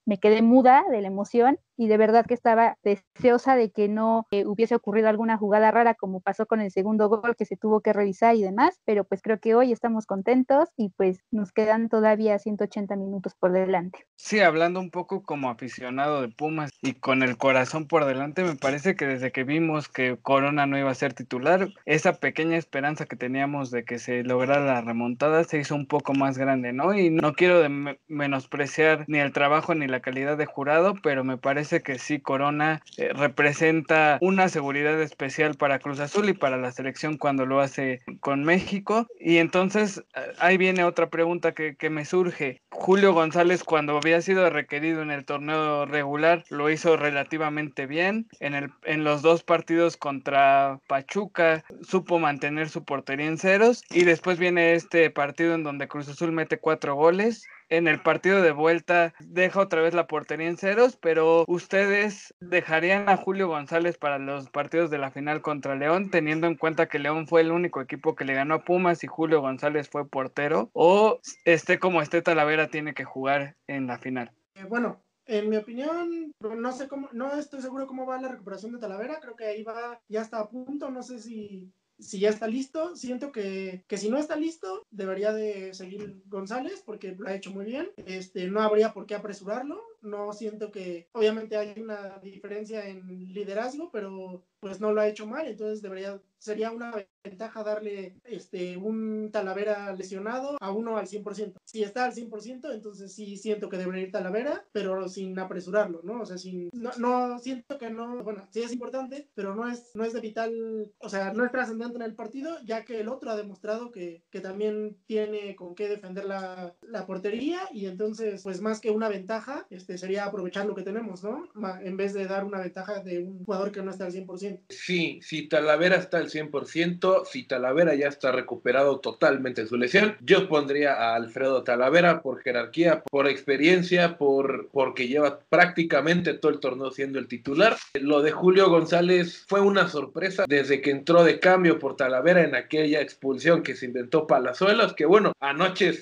me 0.06 0.20
quedé 0.20 0.42
muda 0.42 0.84
de 0.92 1.02
la 1.02 1.08
emoción 1.08 1.60
y 1.78 1.88
de 1.88 1.98
verdad 1.98 2.26
que 2.26 2.34
estaba 2.34 2.78
deseosa 2.84 3.56
de 3.56 3.72
que 3.72 3.88
no 3.88 4.28
eh, 4.32 4.46
hubiese 4.46 4.76
ocurrido 4.76 5.10
alguna 5.10 5.38
jugada 5.38 5.72
rara 5.72 5.96
como 5.96 6.22
pasó 6.22 6.46
con 6.46 6.62
el 6.62 6.72
segundo 6.72 7.10
gol 7.10 7.36
que 7.36 7.46
se 7.46 7.58
tuvo 7.58 7.82
que 7.82 7.94
revisar 7.94 8.36
y 8.36 8.44
demás, 8.44 8.80
pero 8.86 9.04
pues 9.04 9.22
creo 9.22 9.40
que 9.40 9.56
hoy 9.56 9.72
estamos 9.72 10.06
contentos 10.06 10.70
y 10.78 10.90
pues 10.90 11.20
nos 11.32 11.52
quedan 11.52 11.90
todavía 11.90 12.38
180 12.38 12.96
minutos 12.96 13.34
por 13.40 13.52
delante. 13.52 14.06
Sí, 14.16 14.40
hablando 14.40 14.80
un 14.80 14.92
poco 14.92 15.24
como 15.24 15.50
aficionado 15.50 16.22
de 16.22 16.30
Pumas 16.30 16.72
y 16.82 16.94
con 16.94 17.24
el 17.24 17.38
corazón 17.38 17.88
por 17.88 18.06
delante, 18.06 18.44
me 18.44 18.56
parece 18.56 18.96
que 18.96 19.06
desde 19.06 19.32
que 19.32 19.44
vimos 19.44 19.90
que 19.90 20.18
Corona 20.22 20.66
no 20.66 20.78
iba 20.78 20.92
a 20.92 20.96
ser 20.96 21.14
titular, 21.14 21.70
esa 21.86 22.14
pequeña 22.14 22.58
esperanza 22.58 23.06
que 23.06 23.16
teníamos 23.16 23.72
de 23.72 23.84
que 23.84 24.00
se 24.00 24.24
lograra 24.24 24.64
la 24.66 24.82
remontada 24.82 25.44
se 25.44 25.60
hizo 25.60 25.76
un 25.76 25.88
poco 25.88 26.14
más 26.14 26.38
grande, 26.38 26.74
¿no? 26.74 26.94
Y 26.94 27.10
no 27.10 27.34
quiero 27.34 27.62
menospreciar 28.08 29.06
ni 29.08 29.20
el 29.20 29.34
trabajo 29.34 29.76
ni 29.76 29.88
la 29.88 30.02
calidad 30.02 30.38
de 30.38 30.46
jurado, 30.46 30.96
pero 31.02 31.24
me 31.24 31.38
parece 31.38 31.63
que 31.70 31.98
sí, 31.98 32.20
Corona 32.20 32.82
eh, 32.98 33.10
representa 33.14 34.18
una 34.22 34.50
seguridad 34.50 35.02
especial 35.02 35.56
para 35.56 35.80
Cruz 35.80 36.00
Azul 36.00 36.30
y 36.30 36.34
para 36.34 36.58
la 36.58 36.72
selección 36.72 37.18
cuando 37.18 37.46
lo 37.46 37.60
hace 37.60 38.02
con 38.20 38.44
México. 38.44 39.08
Y 39.20 39.38
entonces 39.38 40.04
eh, 40.16 40.34
ahí 40.40 40.58
viene 40.58 40.84
otra 40.84 41.10
pregunta 41.10 41.54
que, 41.54 41.76
que 41.76 41.90
me 41.90 42.06
surge. 42.06 42.62
Julio 42.70 43.14
González 43.14 43.64
cuando 43.64 43.98
había 43.98 44.22
sido 44.22 44.50
requerido 44.50 45.02
en 45.02 45.12
el 45.12 45.26
torneo 45.26 45.86
regular 45.86 46.44
lo 46.50 46.70
hizo 46.70 46.98
relativamente 46.98 47.86
bien. 47.86 48.28
En, 48.40 48.54
el, 48.54 48.72
en 48.84 49.04
los 49.04 49.22
dos 49.22 49.44
partidos 49.44 49.98
contra 49.98 50.80
Pachuca 50.88 51.64
supo 51.88 52.20
mantener 52.20 52.70
su 52.70 52.84
portería 52.84 53.28
en 53.28 53.38
ceros 53.38 53.84
y 53.90 54.04
después 54.04 54.38
viene 54.38 54.74
este 54.74 55.10
partido 55.10 55.56
en 55.56 55.64
donde 55.64 55.88
Cruz 55.88 56.10
Azul 56.10 56.32
mete 56.32 56.58
cuatro 56.58 56.96
goles 56.96 57.46
en 57.74 57.88
el 57.88 58.00
partido 58.00 58.44
de 58.44 58.52
vuelta 58.52 59.16
deja 59.20 59.60
otra 59.60 59.82
vez 59.82 59.96
la 59.96 60.06
portería 60.06 60.48
en 60.48 60.58
ceros, 60.58 60.96
pero 60.96 61.44
ustedes 61.48 62.36
dejarían 62.40 63.10
a 63.10 63.18
Julio 63.18 63.48
González 63.48 63.98
para 63.98 64.20
los 64.20 64.48
partidos 64.52 64.92
de 64.92 65.00
la 65.00 65.10
final 65.10 65.42
contra 65.42 65.76
León, 65.76 66.12
teniendo 66.12 66.46
en 66.46 66.56
cuenta 66.56 66.88
que 66.88 67.00
León 67.00 67.28
fue 67.28 67.42
el 67.42 67.52
único 67.52 67.82
equipo 67.82 68.16
que 68.16 68.26
le 68.26 68.36
ganó 68.36 68.54
a 68.54 68.64
Pumas 68.64 69.04
y 69.04 69.08
Julio 69.08 69.42
González 69.42 69.90
fue 69.90 70.08
portero, 70.08 70.70
o 70.74 71.20
esté 71.46 71.80
como 71.80 72.04
esté 72.04 72.22
Talavera 72.22 72.68
tiene 72.68 72.94
que 72.94 73.06
jugar 73.06 73.56
en 73.66 73.88
la 73.88 73.98
final. 73.98 74.32
Eh, 74.54 74.66
bueno, 74.70 75.02
en 75.26 75.50
mi 75.50 75.58
opinión, 75.58 76.32
no 76.42 76.72
sé 76.74 76.88
cómo, 76.88 77.10
no 77.12 77.34
estoy 77.34 77.64
seguro 77.64 77.88
cómo 77.88 78.06
va 78.06 78.22
la 78.22 78.28
recuperación 78.28 78.74
de 78.74 78.80
Talavera, 78.80 79.20
creo 79.20 79.36
que 79.36 79.46
ahí 79.46 79.64
va, 79.64 80.00
ya 80.08 80.22
está 80.22 80.42
a 80.42 80.48
punto, 80.48 80.92
no 80.92 81.02
sé 81.02 81.18
si 81.18 81.74
si 82.00 82.20
ya 82.20 82.30
está 82.30 82.48
listo, 82.48 82.96
siento 82.96 83.32
que, 83.32 83.84
que, 83.88 83.98
si 83.98 84.10
no 84.10 84.18
está 84.18 84.36
listo, 84.36 84.86
debería 84.92 85.32
de 85.32 85.74
seguir 85.74 86.22
González 86.26 86.82
porque 86.86 87.16
lo 87.18 87.28
ha 87.28 87.36
hecho 87.36 87.52
muy 87.52 87.66
bien. 87.66 87.90
Este, 88.06 88.48
no 88.48 88.62
habría 88.62 88.94
por 88.94 89.06
qué 89.06 89.16
apresurarlo. 89.16 89.82
No 90.04 90.34
siento 90.34 90.72
que, 90.72 91.10
obviamente 91.14 91.58
hay 91.58 91.74
una 91.80 92.20
diferencia 92.20 92.88
en 92.88 93.34
liderazgo, 93.34 93.90
pero 93.92 94.46
pues 94.64 94.80
no 94.80 94.94
lo 94.94 95.02
ha 95.02 95.08
hecho 95.10 95.28
mal, 95.28 95.46
entonces 95.46 95.82
debería, 95.82 96.22
sería 96.38 96.72
una 96.72 96.94
ventaja 97.22 97.64
darle 97.64 98.16
este, 98.24 98.78
un 98.78 99.30
Talavera 99.30 99.94
lesionado 99.94 100.56
a 100.62 100.72
uno 100.72 100.96
al 100.96 101.06
100%. 101.06 101.56
Si 101.66 101.84
está 101.84 102.06
al 102.06 102.14
100%, 102.14 102.74
entonces 102.74 103.14
sí 103.14 103.36
siento 103.36 103.68
que 103.68 103.78
debería 103.78 104.04
ir 104.04 104.12
Talavera, 104.12 104.66
pero 104.72 105.10
sin 105.10 105.38
apresurarlo, 105.38 106.00
¿no? 106.04 106.22
O 106.22 106.26
sea, 106.26 106.38
sin, 106.38 106.70
no, 106.72 106.92
no 106.98 107.40
siento 107.40 107.78
que 107.78 107.90
no, 107.90 108.24
bueno, 108.24 108.48
sí 108.52 108.62
es 108.62 108.72
importante, 108.72 109.28
pero 109.36 109.54
no 109.54 109.68
es, 109.68 109.92
no 109.96 110.06
es 110.06 110.14
de 110.14 110.22
vital, 110.22 110.94
o 110.98 111.10
sea, 111.10 111.34
no 111.34 111.44
es 111.44 111.52
trascendente 111.52 111.98
en 111.98 112.04
el 112.04 112.16
partido, 112.16 112.58
ya 112.64 112.86
que 112.86 113.02
el 113.02 113.10
otro 113.10 113.32
ha 113.32 113.36
demostrado 113.36 113.92
que, 113.92 114.24
que 114.30 114.40
también 114.40 114.98
tiene 115.08 115.58
con 115.58 115.76
qué 115.76 115.90
defender 115.90 116.24
la, 116.24 116.74
la, 116.82 117.06
portería 117.06 117.60
y 117.74 117.88
entonces, 117.88 118.44
pues 118.44 118.62
más 118.62 118.80
que 118.80 118.92
una 118.92 119.10
ventaja, 119.10 119.68
este, 119.70 119.93
sería 119.98 120.26
aprovechar 120.26 120.66
lo 120.66 120.76
que 120.76 120.84
tenemos, 120.84 121.24
¿no? 121.24 121.48
En 121.82 121.98
vez 121.98 122.14
de 122.14 122.26
dar 122.26 122.44
una 122.44 122.60
ventaja 122.60 123.00
de 123.00 123.20
un 123.20 123.44
jugador 123.46 123.72
que 123.72 123.82
no 123.82 123.92
está 123.92 124.06
al 124.06 124.14
100%. 124.14 124.60
Sí, 124.70 125.20
si 125.22 125.48
Talavera 125.48 125.98
está 125.98 126.18
al 126.18 126.30
100%, 126.30 127.26
si 127.26 127.44
Talavera 127.44 127.96
ya 127.96 128.08
está 128.08 128.32
recuperado 128.32 129.00
totalmente 129.00 129.62
de 129.62 129.68
su 129.68 129.78
lesión, 129.78 130.18
yo 130.22 130.48
pondría 130.48 130.94
a 130.94 131.16
Alfredo 131.16 131.64
Talavera 131.64 132.22
por 132.22 132.42
jerarquía, 132.42 133.04
por 133.04 133.28
experiencia, 133.28 134.18
por 134.18 134.70
porque 134.72 135.08
lleva 135.08 135.40
prácticamente 135.50 136.34
todo 136.34 136.52
el 136.52 136.60
torneo 136.60 136.92
siendo 136.92 137.20
el 137.20 137.28
titular. 137.28 137.76
Lo 137.94 138.22
de 138.22 138.32
Julio 138.32 138.70
González 138.70 139.46
fue 139.48 139.62
una 139.62 139.88
sorpresa 139.88 140.46
desde 140.48 140.82
que 140.82 140.92
entró 140.92 141.24
de 141.24 141.40
cambio 141.40 141.80
por 141.80 141.96
Talavera 141.96 142.44
en 142.44 142.56
aquella 142.56 143.02
expulsión 143.02 143.64
que 143.64 143.76
se 143.76 143.86
inventó 143.86 144.28
Palazuelos, 144.28 144.94
que 144.94 145.06
bueno, 145.06 145.34
anoche 145.40 145.94